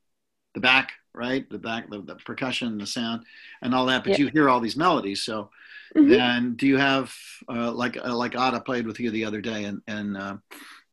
the 0.55 0.61
back 0.61 0.93
right 1.15 1.49
the 1.51 1.59
back 1.59 1.91
the, 1.91 2.01
the 2.01 2.15
percussion 2.17 2.79
the 2.79 2.87
sound 2.87 3.25
and 3.63 3.75
all 3.75 3.87
that 3.87 4.05
but 4.05 4.19
you 4.19 4.29
hear 4.29 4.49
all 4.49 4.61
these 4.61 4.77
melodies 4.77 5.23
so 5.23 5.51
mm-hmm. 5.97 6.09
then 6.09 6.55
do 6.57 6.67
you 6.67 6.79
have 6.79 7.15
uh, 7.49 7.71
like 7.71 7.97
uh, 7.97 8.15
like 8.15 8.35
Ada 8.35 8.61
played 8.61 8.87
with 8.87 8.99
you 8.99 9.11
the 9.11 9.25
other 9.25 9.41
day 9.41 9.65
and 9.65 9.83
and 9.87 10.17
uh, 10.17 10.37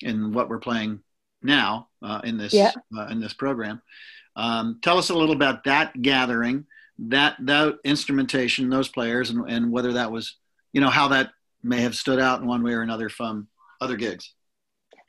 in 0.02 0.32
what 0.34 0.50
we're 0.50 0.60
playing 0.60 1.00
now 1.42 1.90
uh, 2.02 2.22
in 2.24 2.38
this 2.38 2.54
yeah. 2.54 2.72
uh, 2.98 3.08
in 3.08 3.20
this 3.20 3.34
program. 3.34 3.82
Um, 4.36 4.80
tell 4.82 4.98
us 4.98 5.10
a 5.10 5.14
little 5.14 5.36
about 5.36 5.64
that 5.66 6.02
gathering, 6.02 6.66
that 7.00 7.36
that 7.42 7.76
instrumentation, 7.84 8.70
those 8.70 8.88
players, 8.88 9.30
and, 9.30 9.50
and 9.50 9.72
whether 9.72 9.94
that 9.94 10.12
was, 10.12 10.38
you 10.74 10.82
know, 10.82 10.90
how 10.90 11.10
that 11.10 11.32
may 11.64 11.82
have 11.82 11.96
stood 11.96 12.20
out 12.20 12.42
in 12.42 12.48
one 12.48 12.64
way 12.64 12.74
or 12.74 12.82
another 12.82 13.10
from 13.10 13.48
other 13.82 13.96
gigs. 13.96 14.34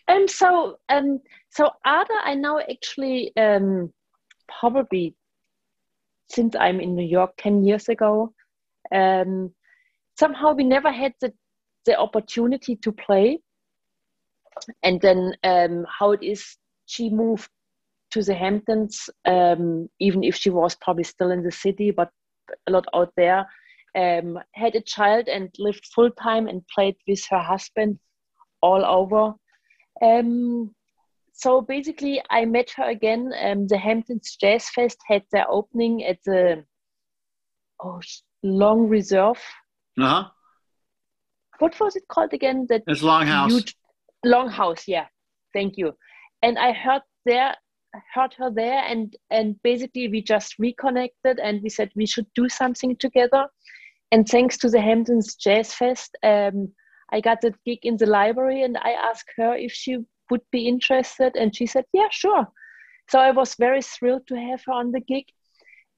Um. 0.08 0.26
So 0.28 0.78
um. 0.88 1.20
So 1.50 1.70
Ada, 1.86 2.14
I 2.24 2.34
know 2.34 2.60
actually 2.60 3.32
um, 3.36 3.92
probably 4.60 5.14
since 6.30 6.54
I'm 6.54 6.80
in 6.80 6.94
New 6.94 7.06
York 7.06 7.32
ten 7.36 7.64
years 7.64 7.88
ago. 7.88 8.32
Um, 8.92 9.52
somehow 10.18 10.52
we 10.52 10.64
never 10.64 10.90
had 10.90 11.14
the 11.20 11.32
the 11.86 11.96
opportunity 11.96 12.76
to 12.76 12.92
play 12.92 13.38
and 14.82 15.00
then 15.00 15.34
um, 15.44 15.86
how 15.98 16.12
it 16.12 16.22
is 16.22 16.56
she 16.86 17.10
moved 17.10 17.48
to 18.10 18.22
the 18.22 18.34
hamptons 18.34 19.08
um, 19.26 19.88
even 20.00 20.24
if 20.24 20.34
she 20.34 20.50
was 20.50 20.74
probably 20.76 21.04
still 21.04 21.30
in 21.30 21.42
the 21.42 21.52
city 21.52 21.90
but 21.90 22.10
a 22.66 22.70
lot 22.70 22.86
out 22.94 23.12
there 23.16 23.46
um, 23.96 24.38
had 24.52 24.74
a 24.74 24.80
child 24.80 25.28
and 25.28 25.50
lived 25.58 25.86
full 25.86 26.10
time 26.10 26.46
and 26.46 26.66
played 26.68 26.96
with 27.08 27.24
her 27.30 27.40
husband 27.40 27.98
all 28.60 28.84
over. 28.84 29.34
Um, 30.02 30.74
so 31.32 31.60
basically 31.62 32.20
i 32.28 32.44
met 32.44 32.70
her 32.76 32.90
again 32.90 33.32
um, 33.40 33.66
the 33.66 33.78
hamptons 33.78 34.36
jazz 34.38 34.68
fest 34.70 34.98
had 35.06 35.22
their 35.32 35.50
opening 35.50 36.04
at 36.04 36.18
the 36.26 36.62
oh, 37.82 38.00
long 38.42 38.88
reserve. 38.88 39.38
Uh-huh. 39.98 40.28
What 41.58 41.78
was 41.78 41.96
it 41.96 42.08
called 42.08 42.32
again? 42.32 42.66
That 42.68 42.82
it's 42.86 43.02
longhouse. 43.02 43.50
huge, 43.50 43.76
Longhouse, 44.24 44.84
yeah. 44.86 45.06
Thank 45.52 45.76
you. 45.76 45.94
And 46.42 46.58
I 46.58 46.72
heard 46.72 47.02
there 47.24 47.54
heard 48.14 48.32
her 48.34 48.50
there 48.50 48.84
and 48.84 49.16
and 49.30 49.60
basically 49.62 50.08
we 50.08 50.22
just 50.22 50.58
reconnected 50.58 51.40
and 51.40 51.60
we 51.62 51.68
said 51.68 51.90
we 51.96 52.06
should 52.06 52.26
do 52.34 52.48
something 52.48 52.96
together. 52.96 53.46
And 54.12 54.28
thanks 54.28 54.56
to 54.58 54.68
the 54.68 54.80
Hamptons 54.80 55.36
Jazz 55.36 55.72
Fest, 55.72 56.16
um, 56.22 56.72
I 57.12 57.20
got 57.20 57.40
that 57.42 57.62
gig 57.64 57.80
in 57.82 57.96
the 57.96 58.06
library 58.06 58.62
and 58.62 58.76
I 58.78 58.92
asked 58.92 59.30
her 59.36 59.54
if 59.54 59.72
she 59.72 59.98
would 60.30 60.42
be 60.50 60.66
interested 60.66 61.36
and 61.36 61.54
she 61.54 61.66
said, 61.66 61.84
Yeah, 61.92 62.08
sure. 62.10 62.46
So 63.08 63.18
I 63.18 63.32
was 63.32 63.54
very 63.54 63.82
thrilled 63.82 64.26
to 64.28 64.36
have 64.36 64.62
her 64.66 64.72
on 64.72 64.92
the 64.92 65.00
gig. 65.00 65.24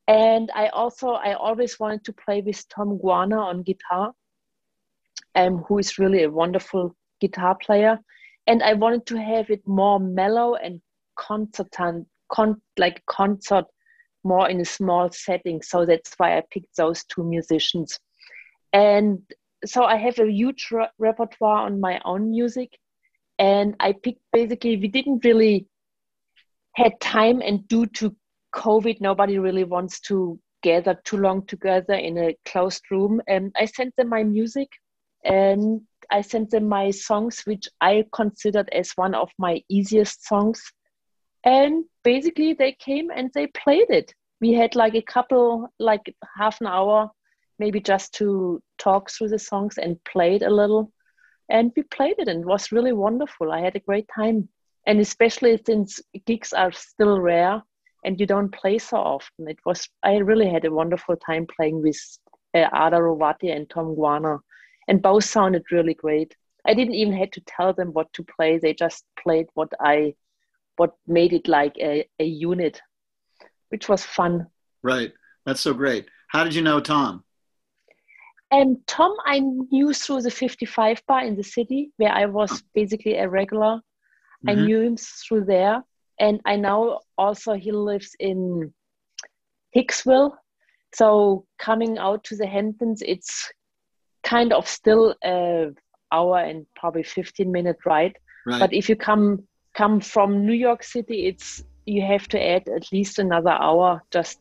And 0.08 0.50
I 0.54 0.68
also 0.68 1.10
I 1.10 1.34
always 1.34 1.78
wanted 1.78 2.04
to 2.04 2.12
play 2.12 2.40
with 2.40 2.68
Tom 2.68 2.98
Guarna 2.98 3.38
on 3.38 3.62
guitar, 3.62 4.12
um, 5.34 5.58
who 5.68 5.78
is 5.78 5.98
really 5.98 6.24
a 6.24 6.30
wonderful 6.30 6.96
guitar 7.22 7.54
player 7.66 7.98
and 8.46 8.62
i 8.62 8.72
wanted 8.72 9.04
to 9.06 9.16
have 9.16 9.50
it 9.50 9.62
more 9.66 9.98
mellow 10.00 10.54
and 10.54 10.80
concertant 11.16 12.06
con- 12.28 12.60
like 12.78 13.02
concert 13.06 13.66
more 14.24 14.48
in 14.48 14.60
a 14.60 14.64
small 14.64 15.10
setting 15.10 15.62
so 15.62 15.84
that's 15.86 16.14
why 16.18 16.36
i 16.36 16.42
picked 16.50 16.76
those 16.76 17.04
two 17.04 17.24
musicians 17.24 17.98
and 18.72 19.18
so 19.64 19.84
i 19.84 19.96
have 19.96 20.18
a 20.18 20.30
huge 20.30 20.68
re- 20.70 20.94
repertoire 20.98 21.66
on 21.66 21.80
my 21.80 22.00
own 22.04 22.30
music 22.30 22.78
and 23.38 23.74
I 23.80 23.92
picked 23.92 24.22
basically 24.32 24.76
we 24.76 24.88
didn't 24.88 25.24
really 25.24 25.66
had 26.76 27.00
time 27.00 27.42
and 27.42 27.66
due 27.68 27.86
to 27.86 28.14
COVID, 28.54 29.00
nobody 29.00 29.38
really 29.38 29.64
wants 29.64 30.00
to 30.02 30.38
gather 30.62 30.94
too 31.04 31.16
long 31.16 31.44
together 31.46 31.94
in 31.94 32.18
a 32.18 32.36
closed 32.46 32.82
room. 32.90 33.20
And 33.26 33.52
I 33.58 33.64
sent 33.64 33.96
them 33.96 34.10
my 34.10 34.22
music 34.22 34.68
and 35.24 35.80
I 36.12 36.20
sent 36.20 36.50
them 36.50 36.68
my 36.68 36.90
songs, 36.90 37.42
which 37.46 37.68
I 37.80 38.04
considered 38.12 38.68
as 38.70 38.92
one 38.96 39.14
of 39.14 39.30
my 39.38 39.62
easiest 39.68 40.26
songs. 40.26 40.62
And 41.44 41.84
basically, 42.04 42.52
they 42.52 42.72
came 42.72 43.10
and 43.10 43.30
they 43.34 43.46
played 43.48 43.90
it. 43.90 44.14
We 44.40 44.52
had 44.52 44.76
like 44.76 44.94
a 44.94 45.02
couple, 45.02 45.68
like 45.78 46.14
half 46.36 46.60
an 46.60 46.66
hour, 46.66 47.10
maybe 47.58 47.80
just 47.80 48.12
to 48.14 48.62
talk 48.78 49.10
through 49.10 49.30
the 49.30 49.38
songs 49.38 49.78
and 49.78 50.02
played 50.04 50.42
a 50.42 50.50
little. 50.50 50.92
And 51.48 51.72
we 51.76 51.82
played 51.82 52.16
it, 52.18 52.28
and 52.28 52.42
it 52.42 52.46
was 52.46 52.72
really 52.72 52.92
wonderful. 52.92 53.50
I 53.50 53.60
had 53.60 53.76
a 53.76 53.80
great 53.80 54.08
time. 54.14 54.48
And 54.86 55.00
especially 55.00 55.60
since 55.64 56.00
gigs 56.26 56.52
are 56.52 56.72
still 56.72 57.20
rare, 57.20 57.62
and 58.04 58.18
you 58.20 58.26
don't 58.26 58.52
play 58.52 58.78
so 58.78 58.98
often. 58.98 59.48
It 59.48 59.58
was 59.64 59.88
I 60.02 60.16
really 60.16 60.50
had 60.50 60.64
a 60.64 60.72
wonderful 60.72 61.16
time 61.16 61.46
playing 61.56 61.82
with 61.82 62.00
uh, 62.54 62.68
Ada 62.74 62.98
Rovatti 62.98 63.54
and 63.54 63.68
Tom 63.70 63.94
Guarna, 63.94 64.38
and 64.88 65.02
both 65.02 65.24
sounded 65.24 65.64
really 65.70 65.94
great. 65.94 66.36
I 66.66 66.74
didn't 66.74 66.94
even 66.94 67.14
had 67.14 67.32
to 67.32 67.42
tell 67.46 67.72
them 67.72 67.92
what 67.92 68.12
to 68.14 68.24
play; 68.24 68.58
they 68.58 68.74
just 68.74 69.04
played 69.22 69.46
what 69.54 69.72
I 69.80 70.14
what 70.76 70.94
made 71.06 71.32
it 71.32 71.48
like 71.48 71.76
a, 71.78 72.06
a 72.18 72.24
unit, 72.24 72.80
which 73.68 73.88
was 73.88 74.04
fun. 74.04 74.46
Right, 74.82 75.12
that's 75.44 75.60
so 75.60 75.74
great. 75.74 76.08
How 76.28 76.44
did 76.44 76.54
you 76.54 76.62
know 76.62 76.80
Tom? 76.80 77.24
And 78.50 78.86
Tom, 78.86 79.16
I 79.24 79.40
knew 79.40 79.94
through 79.94 80.22
the 80.22 80.30
55 80.30 81.02
bar 81.06 81.24
in 81.24 81.36
the 81.36 81.42
city 81.42 81.90
where 81.96 82.12
I 82.12 82.26
was 82.26 82.62
basically 82.74 83.16
a 83.16 83.28
regular. 83.28 83.80
Mm-hmm. 84.46 84.48
I 84.48 84.54
knew 84.54 84.80
him 84.80 84.96
through 84.98 85.44
there 85.46 85.82
and 86.18 86.40
I 86.44 86.56
know 86.56 87.00
also 87.18 87.54
he 87.54 87.72
lives 87.72 88.14
in 88.20 88.72
Hicksville. 89.74 90.32
So 90.94 91.46
coming 91.58 91.98
out 91.98 92.24
to 92.24 92.36
the 92.36 92.46
Hamptons, 92.46 93.02
it's 93.04 93.50
kind 94.22 94.52
of 94.52 94.68
still 94.68 95.14
a 95.24 95.70
hour 96.10 96.38
and 96.38 96.66
probably 96.76 97.02
15 97.02 97.50
minute 97.50 97.78
ride. 97.84 98.18
Right. 98.46 98.60
But 98.60 98.72
if 98.72 98.88
you 98.88 98.96
come 98.96 99.44
come 99.74 100.00
from 100.00 100.44
New 100.46 100.52
York 100.52 100.82
City, 100.82 101.26
it's 101.26 101.64
you 101.86 102.02
have 102.02 102.28
to 102.28 102.40
add 102.40 102.68
at 102.68 102.92
least 102.92 103.18
another 103.18 103.50
hour 103.50 104.02
just 104.10 104.38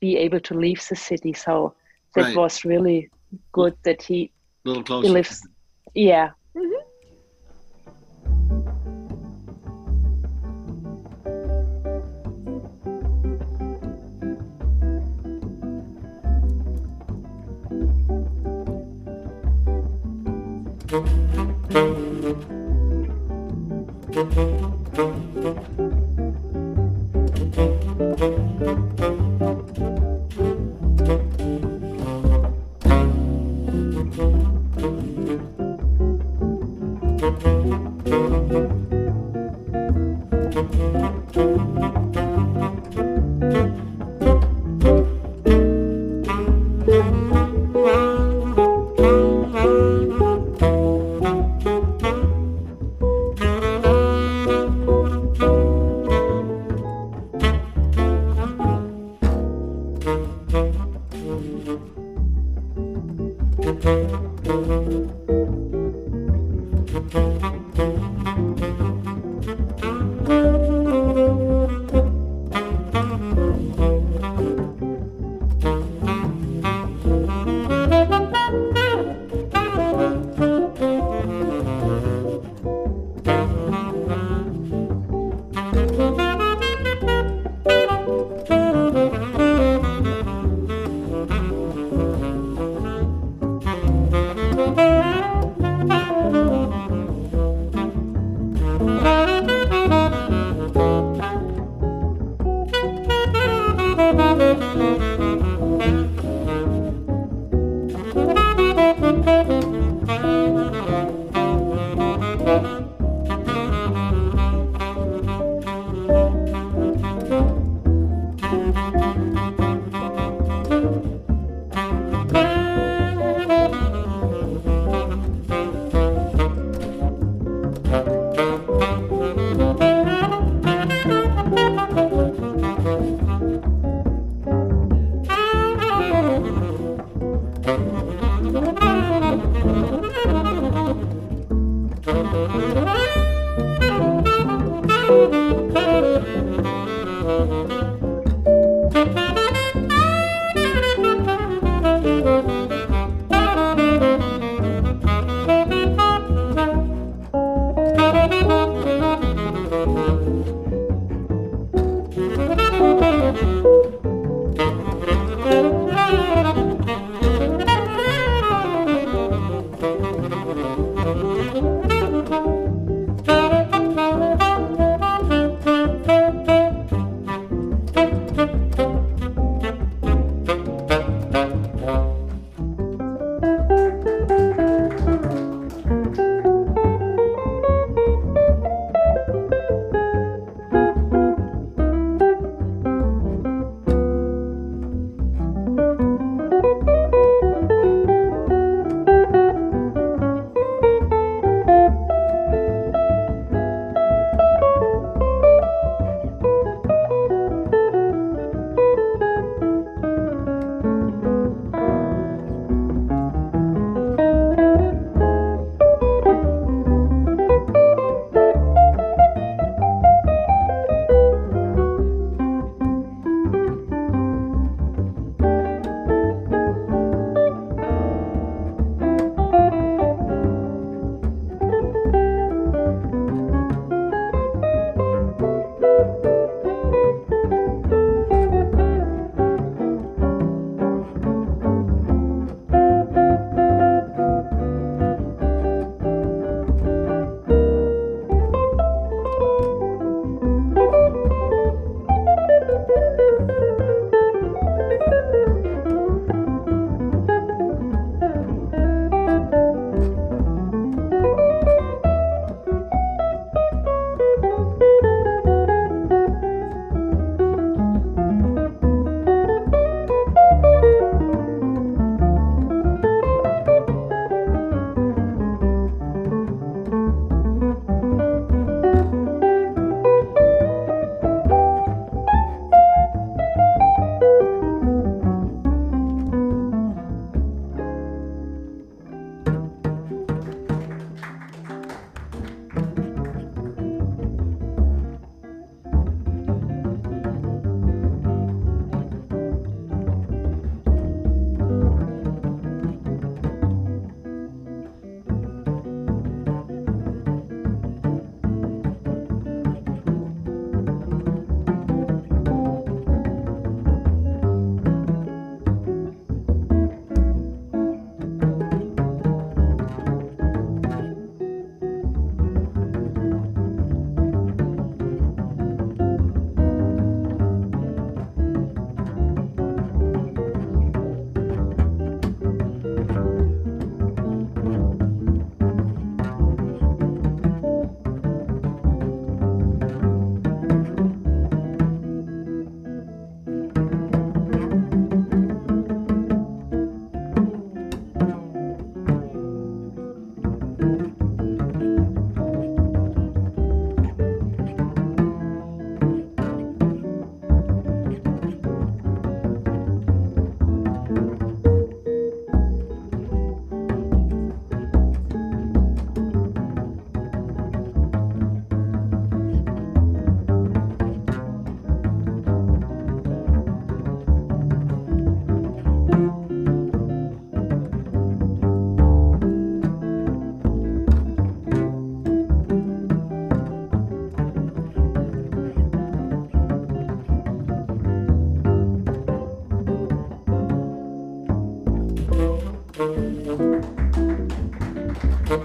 be 0.00 0.16
able 0.16 0.40
to 0.40 0.54
leave 0.54 0.86
the 0.88 0.96
city. 0.96 1.32
So 1.32 1.74
that 2.14 2.22
right. 2.22 2.36
was 2.36 2.64
really 2.64 3.10
good 3.52 3.74
that 3.82 4.02
he, 4.02 4.30
a 4.64 4.68
little 4.68 4.84
closer. 4.84 5.06
he 5.06 5.12
lives. 5.12 5.46
Yeah. 5.94 6.30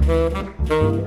Mm-hmm. 0.01 1.00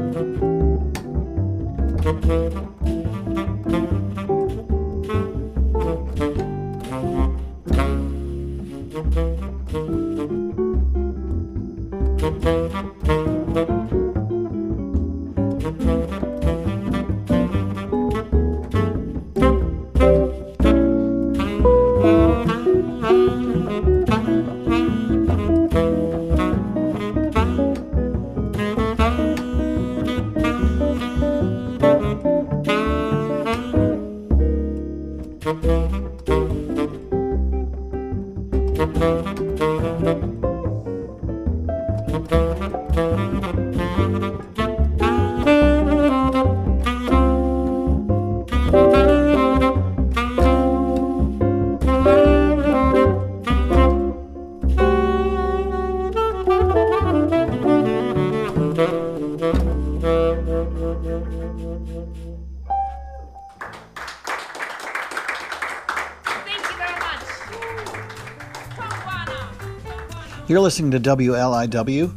You're 70.54 70.62
listening 70.62 70.92
to 70.92 71.00
WLIW, 71.00 72.14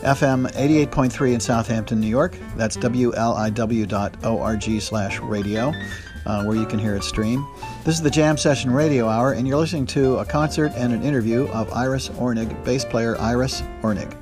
FM 0.00 0.50
88.3 0.50 1.34
in 1.34 1.38
Southampton, 1.38 2.00
New 2.00 2.08
York. 2.08 2.36
That's 2.56 2.76
WLIW.org 2.76 4.80
slash 4.80 5.20
radio, 5.20 5.72
uh, 6.26 6.42
where 6.42 6.56
you 6.56 6.66
can 6.66 6.80
hear 6.80 6.96
it 6.96 7.04
stream. 7.04 7.46
This 7.84 7.94
is 7.94 8.02
the 8.02 8.10
Jam 8.10 8.36
Session 8.36 8.72
Radio 8.72 9.06
Hour, 9.06 9.34
and 9.34 9.46
you're 9.46 9.58
listening 9.58 9.86
to 9.86 10.16
a 10.16 10.24
concert 10.24 10.72
and 10.74 10.92
an 10.92 11.04
interview 11.04 11.46
of 11.50 11.72
Iris 11.72 12.08
Ornig, 12.08 12.64
bass 12.64 12.84
player 12.84 13.16
Iris 13.20 13.62
Ornig. 13.82 14.12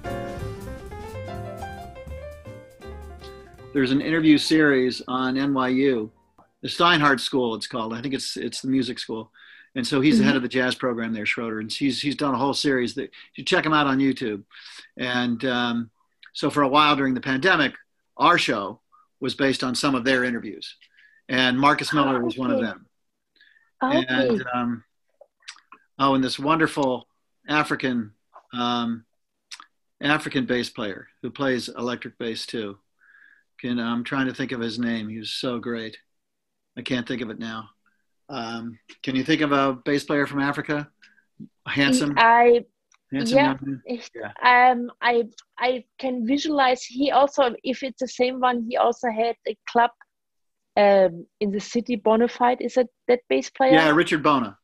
There's 3.73 3.91
an 3.91 4.03
interview 4.03 4.37
series 4.37 5.01
on 5.09 5.37
NYU, 5.37 6.11
the 6.61 6.69
Steinhardt 6.69 7.21
School, 7.21 7.55
it's 7.55 7.67
called. 7.67 7.95
I 7.95 8.03
think 8.03 8.13
it's 8.13 8.37
it's 8.37 8.61
the 8.61 8.69
music 8.69 8.99
school 8.99 9.33
and 9.75 9.87
so 9.87 10.01
he's 10.01 10.15
mm-hmm. 10.15 10.21
the 10.21 10.25
head 10.25 10.31
mm-hmm. 10.31 10.37
of 10.39 10.43
the 10.43 10.49
jazz 10.49 10.75
program 10.75 11.13
there, 11.13 11.27
Schroeder, 11.27 11.61
and 11.61 11.71
he's 11.71 12.01
he's 12.01 12.17
done 12.17 12.35
a 12.35 12.39
whole 12.39 12.55
series 12.55 12.95
that 12.95 13.11
you 13.37 13.45
check 13.45 13.65
him 13.65 13.73
out 13.73 13.87
on 13.87 13.99
YouTube. 13.99 14.43
And 14.97 15.45
um, 15.45 15.91
so 16.33 16.51
for 16.51 16.63
a 16.63 16.69
while 16.69 16.97
during 16.97 17.15
the 17.15 17.21
pandemic, 17.21 17.75
our 18.17 18.39
show 18.39 18.81
was 19.21 19.35
based 19.35 19.63
on 19.63 19.75
some 19.75 19.95
of 19.95 20.05
their 20.05 20.25
interviews, 20.25 20.77
and 21.29 21.59
Marcus 21.59 21.93
Miller 21.93 22.21
oh, 22.21 22.25
was 22.25 22.37
one 22.37 22.51
of 22.51 22.61
them. 22.61 22.87
Okay. 23.83 24.05
And 24.09 24.45
um, 24.53 24.85
oh, 25.99 26.15
and 26.15 26.25
this 26.25 26.39
wonderful 26.39 27.07
African 27.49 28.13
um, 28.53 29.05
African 30.01 30.47
bass 30.47 30.71
player 30.71 31.09
who 31.23 31.31
plays 31.31 31.69
electric 31.69 32.19
bass 32.19 32.47
too. 32.47 32.79
Can 33.61 33.79
I'm 33.79 34.05
trying 34.05 34.27
to 34.27 34.35
think 34.35 34.53
of 34.53 34.61
his 34.61 34.79
name. 34.79 35.09
He 35.09 35.19
was 35.19 35.31
so 35.31 35.59
great. 35.59 35.99
I 36.77 36.83
can't 36.83 37.07
think 37.07 37.21
of 37.21 37.31
it 37.31 37.39
now. 37.39 37.69
Um, 38.31 38.79
can 39.03 39.17
you 39.17 39.25
think 39.25 39.41
of 39.41 39.53
a 39.53 39.73
bass 39.85 40.05
player 40.05 40.27
from 40.27 40.41
Africa? 40.41 40.89
Handsome. 41.67 42.15
I 42.17 42.65
Handsome 43.13 43.37
yeah, 43.87 43.97
yeah. 44.15 44.71
Um, 44.71 44.91
I 45.03 45.25
I 45.59 45.85
can 45.99 46.25
visualize. 46.25 46.85
He 46.85 47.11
also, 47.11 47.55
if 47.65 47.83
it's 47.83 48.01
the 48.01 48.07
same 48.07 48.39
one, 48.39 48.67
he 48.69 48.77
also 48.77 49.11
had 49.11 49.35
a 49.49 49.57
club 49.69 49.91
um, 50.77 51.27
in 51.41 51.51
the 51.51 51.59
city. 51.59 51.97
Bonafide 51.97 52.61
is 52.61 52.75
that 52.75 52.87
that 53.09 53.21
bass 53.29 53.51
player? 53.51 53.73
Yeah, 53.73 53.91
Richard 53.91 54.23
Bona. 54.23 54.57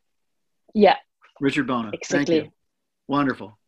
Yeah. 0.74 0.96
Richard 1.40 1.66
Bona. 1.66 1.90
Exactly. 1.92 2.40
Thank 2.40 2.44
you. 2.46 2.52
Wonderful. 3.08 3.58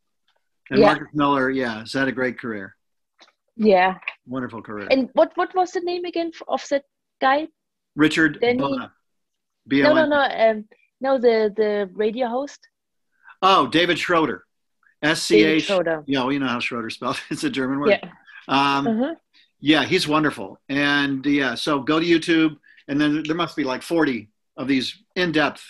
And 0.71 0.81
yeah. 0.81 0.87
Marcus 0.87 1.09
Miller, 1.13 1.51
yeah, 1.51 1.81
has 1.81 1.93
had 1.93 2.07
a 2.07 2.13
great 2.13 2.39
career. 2.39 2.77
Yeah. 3.57 3.99
Wonderful 4.27 4.63
career. 4.63 4.87
And 4.91 5.11
what 5.15 5.33
what 5.35 5.53
was 5.57 5.73
the 5.73 5.81
name 5.81 6.05
again 6.05 6.31
of 6.47 6.63
that 6.71 6.85
guy? 7.21 7.49
Richard 7.97 8.39
Danny, 8.41 8.59
Bona. 8.59 8.93
B-O-N- 9.69 9.95
no, 9.95 10.07
no, 10.07 10.09
no. 10.09 10.51
Um, 10.51 10.65
no, 11.01 11.19
the 11.19 11.53
the 11.57 11.91
radio 11.95 12.29
host. 12.29 12.67
Oh, 13.43 13.67
David 13.67 13.99
Schroeder. 13.99 14.45
S 15.03 15.23
C 15.23 15.45
H. 15.45 15.69
You 15.71 15.83
know, 16.09 16.31
you 16.31 16.39
know 16.41 16.49
how 16.49 16.59
Schroeder 16.59 16.91
spelled. 16.91 17.21
It's 17.31 17.45
a 17.45 17.51
German 17.51 17.81
word. 17.81 17.91
Yeah. 17.91 18.11
Um, 18.49 18.87
uh-huh. 18.87 19.15
Yeah, 19.61 19.85
he's 19.85 20.09
wonderful. 20.09 20.59
And 20.69 21.25
yeah, 21.27 21.55
so 21.55 21.81
go 21.81 22.01
to 22.01 22.07
YouTube, 22.07 22.57
and 22.89 23.01
then 23.01 23.23
there 23.27 23.37
must 23.37 23.57
be 23.57 23.65
like 23.65 23.83
forty 23.83 24.29
of 24.57 24.67
these 24.67 24.97
in-depth 25.15 25.63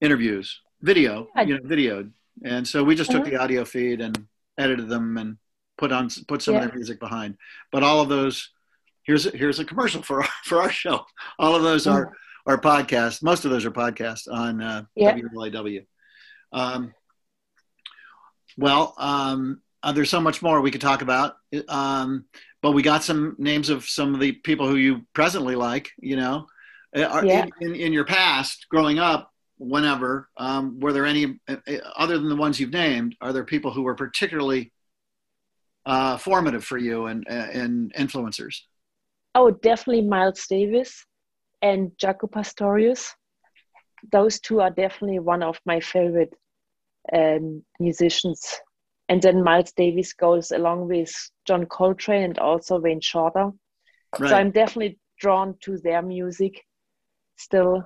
interviews, 0.00 0.60
video, 0.80 1.28
yeah. 1.36 1.42
you 1.42 1.54
know, 1.54 1.60
video. 1.64 2.08
And 2.44 2.66
so 2.66 2.82
we 2.82 2.94
just 2.94 3.10
took 3.10 3.22
uh-huh. 3.22 3.30
the 3.30 3.36
audio 3.36 3.64
feed 3.64 4.00
and 4.00 4.26
edited 4.58 4.88
them 4.88 5.18
and 5.18 5.36
put 5.76 5.92
on 5.92 6.08
put 6.26 6.40
some 6.40 6.54
yeah. 6.54 6.60
of 6.60 6.66
their 6.68 6.74
music 6.74 6.98
behind. 7.00 7.36
But 7.70 7.82
all 7.82 8.00
of 8.00 8.08
those, 8.08 8.50
here's 9.02 9.26
a, 9.26 9.30
here's 9.30 9.58
a 9.58 9.64
commercial 9.64 10.02
for 10.02 10.22
for 10.44 10.62
our 10.62 10.70
show. 10.70 11.04
All 11.38 11.54
of 11.54 11.62
those 11.62 11.86
are 11.86 12.12
are 12.46 12.60
podcasts. 12.60 13.22
Most 13.22 13.44
of 13.44 13.50
those 13.50 13.64
are 13.64 13.70
podcasts 13.70 14.30
on 14.30 14.60
uh, 14.60 14.82
yep. 14.94 15.16
WLIW. 15.16 15.86
Um, 16.52 16.92
well, 18.56 18.94
um, 18.98 19.60
uh, 19.82 19.92
there's 19.92 20.10
so 20.10 20.20
much 20.20 20.42
more 20.42 20.60
we 20.60 20.70
could 20.70 20.80
talk 20.80 21.02
about, 21.02 21.36
um, 21.68 22.24
but 22.60 22.72
we 22.72 22.82
got 22.82 23.02
some 23.02 23.34
names 23.38 23.70
of 23.70 23.84
some 23.88 24.14
of 24.14 24.20
the 24.20 24.32
people 24.32 24.68
who 24.68 24.76
you 24.76 25.06
presently 25.12 25.56
like. 25.56 25.90
You 25.98 26.16
know, 26.16 26.46
uh, 26.96 27.02
are, 27.04 27.24
yeah. 27.24 27.46
in, 27.60 27.68
in, 27.68 27.74
in, 27.74 27.92
your 27.92 28.04
past, 28.04 28.66
growing 28.68 28.98
up, 28.98 29.30
whenever, 29.58 30.28
um, 30.36 30.78
were 30.80 30.92
there 30.92 31.06
any 31.06 31.40
uh, 31.48 31.56
uh, 31.66 31.76
other 31.96 32.18
than 32.18 32.28
the 32.28 32.36
ones 32.36 32.60
you've 32.60 32.72
named? 32.72 33.16
Are 33.20 33.32
there 33.32 33.44
people 33.44 33.72
who 33.72 33.82
were 33.82 33.94
particularly 33.94 34.72
uh, 35.86 36.16
formative 36.18 36.64
for 36.64 36.78
you 36.78 37.06
and 37.06 37.26
and 37.28 37.92
influencers? 37.94 38.56
Oh, 39.34 39.50
definitely 39.50 40.02
Miles 40.02 40.46
Davis 40.46 41.04
and 41.62 41.92
Jaco 41.92 42.30
Pastorius. 42.30 43.14
Those 44.10 44.40
two 44.40 44.60
are 44.60 44.70
definitely 44.70 45.20
one 45.20 45.42
of 45.42 45.60
my 45.64 45.80
favorite 45.80 46.34
um, 47.12 47.64
musicians. 47.78 48.60
And 49.08 49.22
then 49.22 49.44
Miles 49.44 49.72
Davis 49.72 50.12
goes 50.12 50.50
along 50.50 50.88
with 50.88 51.12
John 51.46 51.66
Coltrane 51.66 52.24
and 52.24 52.38
also 52.38 52.80
Wayne 52.80 53.00
Shorter. 53.00 53.50
Right. 54.18 54.28
So 54.28 54.36
I'm 54.36 54.50
definitely 54.50 54.98
drawn 55.20 55.56
to 55.62 55.78
their 55.78 56.02
music. 56.02 56.60
Still, 57.36 57.84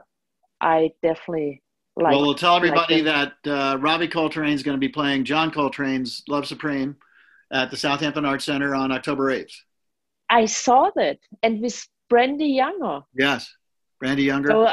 I 0.60 0.90
definitely 1.02 1.62
like. 1.96 2.12
Well, 2.12 2.22
we'll 2.22 2.34
tell 2.34 2.56
everybody 2.56 3.02
like 3.02 3.32
that 3.44 3.50
uh, 3.50 3.78
Ravi 3.78 4.08
Coltrane 4.08 4.52
is 4.52 4.62
going 4.62 4.76
to 4.76 4.80
be 4.80 4.88
playing 4.88 5.24
John 5.24 5.50
Coltrane's 5.50 6.22
Love 6.28 6.46
Supreme 6.46 6.96
at 7.52 7.70
the 7.70 7.76
Southampton 7.76 8.24
Arts 8.24 8.44
Center 8.44 8.74
on 8.74 8.90
October 8.90 9.30
8th. 9.30 9.52
I 10.28 10.46
saw 10.46 10.90
that, 10.96 11.18
and 11.42 11.60
with 11.60 11.86
Brandee 12.08 12.46
Younger. 12.46 13.00
Yes. 13.16 13.52
Randy 14.01 14.24
Younger. 14.24 14.51
So 14.51 14.68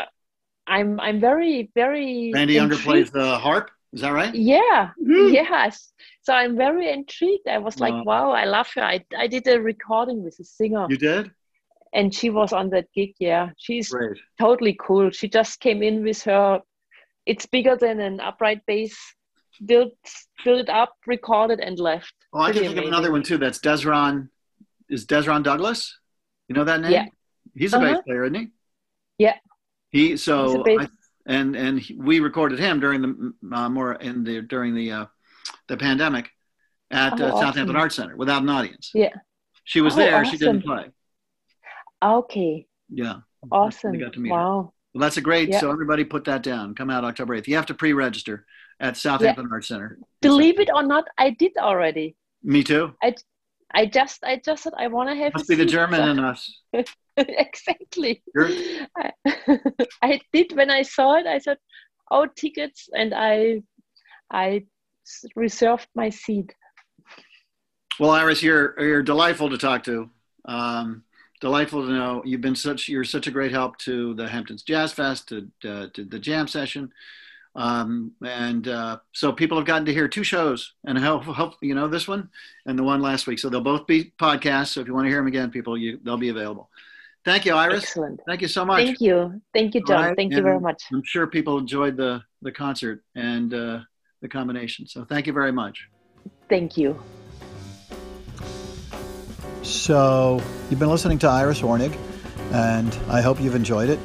I'm 0.68 1.00
I'm 1.00 1.20
very 1.20 1.72
very. 1.76 2.32
Randy 2.34 2.54
Younger 2.54 2.78
plays 2.78 3.12
the 3.12 3.38
harp. 3.38 3.72
Is 3.92 4.02
that 4.02 4.12
right? 4.12 4.34
Yeah. 4.34 4.92
Mm-hmm. 5.02 5.34
Yes. 5.34 5.94
So 6.24 6.34
I'm 6.34 6.58
very 6.58 6.92
intrigued. 6.92 7.48
I 7.48 7.60
was 7.60 7.80
like, 7.80 7.94
wow, 8.06 8.32
I 8.32 8.46
love 8.46 8.68
her. 8.76 8.82
I 8.82 9.06
I 9.18 9.28
did 9.28 9.48
a 9.48 9.62
recording 9.62 10.24
with 10.24 10.40
a 10.40 10.44
singer. 10.44 10.88
You 10.90 10.98
did. 10.98 11.32
And 11.94 12.14
she 12.14 12.32
was 12.32 12.54
on 12.54 12.72
that 12.72 12.88
gig. 12.96 13.14
Yeah, 13.20 13.52
she's 13.58 13.90
Great. 13.90 14.18
totally 14.40 14.76
cool. 14.80 15.12
She 15.12 15.30
just 15.30 15.60
came 15.60 15.84
in 15.84 16.04
with 16.04 16.24
her. 16.24 16.62
It's 17.26 17.46
bigger 17.46 17.76
than 17.76 18.00
an 18.00 18.20
upright 18.20 18.66
bass. 18.66 18.98
Built, 19.64 19.94
built 20.44 20.62
it 20.62 20.70
up, 20.70 20.96
recorded, 21.06 21.60
and 21.60 21.78
left. 21.78 22.14
Oh, 22.34 22.42
I 22.42 22.52
can 22.52 22.64
think 22.64 22.78
of 22.78 22.86
another 22.86 23.12
one 23.12 23.22
too. 23.22 23.38
That's 23.38 23.60
Dezron. 23.60 24.30
Is 24.90 25.06
Dezron 25.06 25.44
Douglas? 25.44 26.00
You 26.48 26.56
know 26.56 26.64
that 26.64 26.82
name? 26.82 26.92
Yeah. 26.92 27.06
He's 27.56 27.74
a 27.74 27.78
uh-huh. 27.78 27.94
bass 27.94 28.02
player, 28.04 28.24
isn't 28.24 28.36
he? 28.36 28.48
Yeah. 29.24 29.38
He 29.92 30.18
so 30.18 30.64
I, 30.68 30.90
and 31.26 31.56
and 31.56 31.80
he, 31.80 31.96
we 31.96 32.20
recorded 32.20 32.60
him 32.60 32.80
during 32.80 33.02
the 33.02 33.56
uh, 33.56 33.70
more 33.70 33.94
in 33.94 34.24
the 34.24 34.42
during 34.42 34.76
the 34.76 34.92
uh, 34.92 35.06
the 35.68 35.78
pandemic 35.78 36.30
at 36.92 37.14
oh, 37.14 37.26
uh, 37.26 37.28
awesome. 37.30 37.40
Southampton 37.40 37.76
Arts 37.76 37.96
Center 37.96 38.18
without 38.18 38.42
an 38.42 38.50
audience. 38.50 38.92
Yeah. 38.94 39.14
She 39.64 39.82
was 39.82 39.94
oh, 39.94 39.98
there. 39.98 40.20
Awesome. 40.20 40.32
She 40.32 40.38
didn't 40.38 40.64
play. 40.64 40.86
Okay. 42.04 42.68
Yeah. 42.90 43.18
Awesome. 43.52 43.98
Wow. 44.18 44.74
Well, 44.94 45.02
that's 45.02 45.18
a 45.18 45.22
great. 45.22 45.50
Yeah. 45.50 45.60
So 45.60 45.72
everybody 45.72 46.04
put 46.04 46.26
that 46.26 46.44
down. 46.44 46.76
Come 46.76 46.90
out 46.90 47.04
October 47.04 47.40
8th. 47.40 47.48
You 47.48 47.56
have 47.56 47.66
to 47.68 47.74
pre-register 47.74 48.46
at 48.80 48.98
Southampton 48.98 49.46
yeah. 49.46 49.54
Arts 49.54 49.68
Center. 49.68 49.98
Believe 50.22 50.60
it 50.60 50.70
or 50.74 50.84
not, 50.84 51.06
I 51.18 51.32
did 51.32 51.54
already. 51.58 52.16
Me 52.44 52.64
too. 52.64 52.94
I, 53.02 53.16
I 53.74 53.86
just, 53.86 54.24
I 54.24 54.42
just 54.44 54.64
said 54.64 54.74
I 54.78 54.88
want 54.88 55.10
to 55.10 55.16
have. 55.16 55.34
Must 55.34 55.48
be 55.48 55.56
the 55.56 55.66
German 55.66 56.10
in 56.10 56.20
us. 56.20 56.62
exactly. 57.18 58.24
I, 58.38 59.12
I 60.02 60.22
did 60.32 60.56
when 60.56 60.70
I 60.70 60.82
saw 60.82 61.16
it. 61.16 61.28
I 61.28 61.40
said, 61.40 61.58
"Oh, 62.12 62.28
tickets," 62.36 62.90
and 62.94 63.14
I, 63.14 63.62
I 64.32 64.66
reserved 65.36 65.88
my 65.96 66.10
seat. 66.10 66.54
Well, 68.00 68.12
Iris, 68.12 68.42
you're 68.42 68.80
you're 68.80 69.04
delightful 69.04 69.50
to 69.50 69.58
talk 69.58 69.84
to. 69.84 70.10
Um, 70.46 71.04
delightful 71.42 71.86
to 71.86 71.92
know 71.92 72.24
you've 72.26 72.42
been 72.42 72.56
such 72.56 72.90
you're 72.90 73.04
such 73.04 73.28
a 73.28 73.32
great 73.32 73.52
help 73.52 73.78
to 73.80 74.14
the 74.16 74.28
Hamptons 74.28 74.64
Jazz 74.64 74.92
Fest 74.92 75.30
to 75.30 75.48
uh, 75.70 75.88
to 75.94 76.04
the 76.04 76.20
jam 76.20 76.48
session. 76.48 76.92
Um, 77.56 78.14
and 78.26 78.68
uh, 78.68 78.98
so 79.12 79.32
people 79.32 79.60
have 79.60 79.68
gotten 79.68 79.86
to 79.86 79.94
hear 79.94 80.08
two 80.08 80.24
shows 80.24 80.74
and 80.86 80.98
help, 80.98 81.24
help 81.26 81.54
you 81.62 81.76
know 81.76 81.88
this 81.88 82.08
one 82.08 82.30
and 82.66 82.80
the 82.80 82.84
one 82.84 83.00
last 83.00 83.28
week 83.28 83.38
so 83.38 83.48
they'll 83.48 83.62
both 83.62 83.86
be 83.86 84.12
podcasts 84.18 84.70
so 84.70 84.82
if 84.82 84.88
you 84.88 84.94
want 84.96 85.06
to 85.06 85.10
hear 85.10 85.20
them 85.20 85.28
again 85.28 85.52
people 85.52 85.78
you 85.78 86.00
they'll 86.02 86.18
be 86.18 86.30
available 86.30 86.72
thank 87.26 87.46
you 87.46 87.54
iris. 87.54 87.84
Excellent. 87.84 88.20
Thank 88.28 88.42
you 88.42 88.48
so 88.48 88.66
much. 88.66 88.84
Thank 88.84 89.02
you. 89.02 89.42
Thank 89.54 89.76
you 89.76 89.84
john. 89.86 90.04
Right? 90.04 90.16
thank 90.16 90.32
and 90.32 90.38
you 90.38 90.44
very 90.44 90.60
much. 90.60 90.84
I'm 90.92 91.04
sure 91.06 91.28
people 91.28 91.58
enjoyed 91.58 91.98
the 91.98 92.22
the 92.42 92.52
concert 92.52 93.04
and 93.16 93.54
uh, 93.54 93.80
the 94.22 94.30
combination. 94.30 94.88
So 94.88 95.06
thank 95.06 95.28
you 95.28 95.34
very 95.34 95.52
much. 95.52 95.88
Thank 96.50 96.78
you. 96.78 97.02
So 99.64 100.42
you've 100.70 100.80
been 100.80 100.90
listening 100.90 101.20
to 101.20 101.28
iris 101.28 101.62
Ornig 101.62 101.98
and 102.52 102.98
i 103.10 103.22
hope 103.22 103.42
you've 103.42 103.56
enjoyed 103.56 103.90
it. 103.90 104.00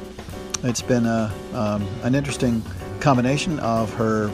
It's 0.63 0.81
been 0.81 1.05
a, 1.05 1.33
um, 1.53 1.87
an 2.03 2.15
interesting 2.15 2.61
combination 2.99 3.59
of 3.59 3.93
her 3.93 4.29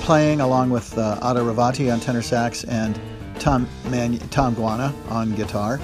playing 0.00 0.40
along 0.40 0.70
with 0.70 0.96
uh, 0.96 1.18
Ada 1.22 1.40
Rovatti 1.40 1.92
on 1.92 2.00
tenor 2.00 2.22
sax 2.22 2.64
and 2.64 2.98
Tom, 3.38 3.68
Man- 3.90 4.18
Tom 4.30 4.54
Guarna 4.54 4.94
on 5.10 5.34
guitar, 5.34 5.78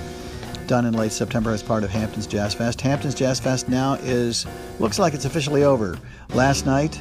done 0.72 0.86
in 0.86 0.94
late 0.94 1.12
September 1.12 1.50
as 1.50 1.62
part 1.62 1.84
of 1.84 1.90
Hamptons 1.90 2.26
Jazz 2.26 2.54
Fest. 2.54 2.80
Hamptons 2.80 3.14
Jazz 3.14 3.38
Fest 3.38 3.68
now 3.68 3.92
is 4.00 4.46
looks 4.80 4.98
like 4.98 5.12
it's 5.12 5.26
officially 5.26 5.64
over. 5.64 5.98
Last 6.30 6.64
night, 6.64 6.98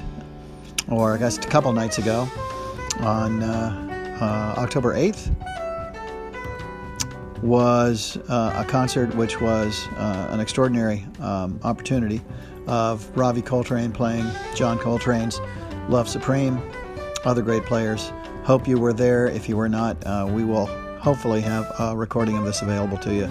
or 0.90 1.14
I 1.14 1.18
guess 1.18 1.38
a 1.38 1.42
couple 1.48 1.72
nights 1.72 1.98
ago, 1.98 2.28
on 3.00 3.42
uh, 3.42 4.18
uh, 4.20 4.60
October 4.60 4.94
8th, 4.94 5.34
was 7.42 8.18
uh, 8.28 8.62
a 8.62 8.70
concert 8.70 9.16
which 9.16 9.40
was 9.40 9.88
uh, 9.96 10.28
an 10.32 10.42
extraordinary 10.42 11.06
um, 11.22 11.58
opportunity 11.64 12.20
of 12.68 13.10
Ravi 13.18 13.42
Coltrane 13.42 13.94
playing 13.94 14.30
John 14.54 14.80
Coltrane's 14.80 15.40
Love 15.88 16.10
Supreme, 16.10 16.62
other 17.24 17.42
great 17.42 17.64
players. 17.64 18.12
Hope 18.44 18.68
you 18.68 18.78
were 18.78 18.92
there. 18.92 19.28
If 19.28 19.48
you 19.48 19.56
were 19.56 19.70
not, 19.70 19.96
uh, 20.06 20.28
we 20.30 20.44
will 20.44 20.66
hopefully 21.02 21.42
have 21.42 21.72
a 21.80 21.96
recording 21.96 22.38
of 22.38 22.44
this 22.44 22.62
available 22.62 22.98
to 22.98 23.14
you, 23.14 23.30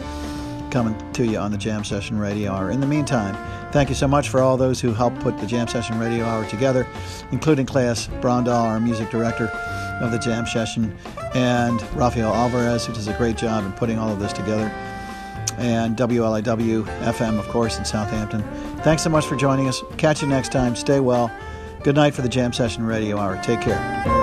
coming 0.70 1.12
to 1.12 1.26
you 1.26 1.38
on 1.38 1.50
the 1.50 1.58
Jam 1.58 1.84
Session 1.84 2.18
Radio 2.18 2.52
Hour. 2.52 2.70
In 2.70 2.80
the 2.80 2.86
meantime, 2.86 3.36
thank 3.72 3.88
you 3.88 3.94
so 3.94 4.06
much 4.06 4.28
for 4.28 4.40
all 4.40 4.56
those 4.56 4.80
who 4.80 4.92
helped 4.92 5.20
put 5.20 5.38
the 5.38 5.46
Jam 5.46 5.68
Session 5.68 5.98
Radio 5.98 6.24
Hour 6.24 6.46
together, 6.48 6.86
including 7.32 7.66
Claes 7.66 8.08
Brondal, 8.20 8.62
our 8.62 8.80
music 8.80 9.10
director 9.10 9.48
of 10.00 10.12
the 10.12 10.18
Jam 10.18 10.46
Session, 10.46 10.96
and 11.34 11.82
Rafael 11.94 12.32
Alvarez, 12.32 12.86
who 12.86 12.92
does 12.92 13.08
a 13.08 13.14
great 13.14 13.36
job 13.36 13.64
in 13.64 13.72
putting 13.72 13.98
all 13.98 14.12
of 14.12 14.20
this 14.20 14.32
together 14.32 14.72
and 15.58 15.96
WLIW 15.96 16.84
FM, 16.84 17.38
of 17.38 17.46
course, 17.48 17.78
in 17.78 17.84
Southampton. 17.84 18.42
Thanks 18.78 19.02
so 19.02 19.10
much 19.10 19.26
for 19.26 19.36
joining 19.36 19.68
us. 19.68 19.82
Catch 19.98 20.22
you 20.22 20.28
next 20.28 20.52
time. 20.52 20.74
Stay 20.74 21.00
well. 21.00 21.30
Good 21.82 21.96
night 21.96 22.14
for 22.14 22.22
the 22.22 22.28
Jam 22.28 22.52
Session 22.52 22.84
Radio 22.84 23.18
Hour. 23.18 23.40
Take 23.42 23.60
care. 23.60 24.19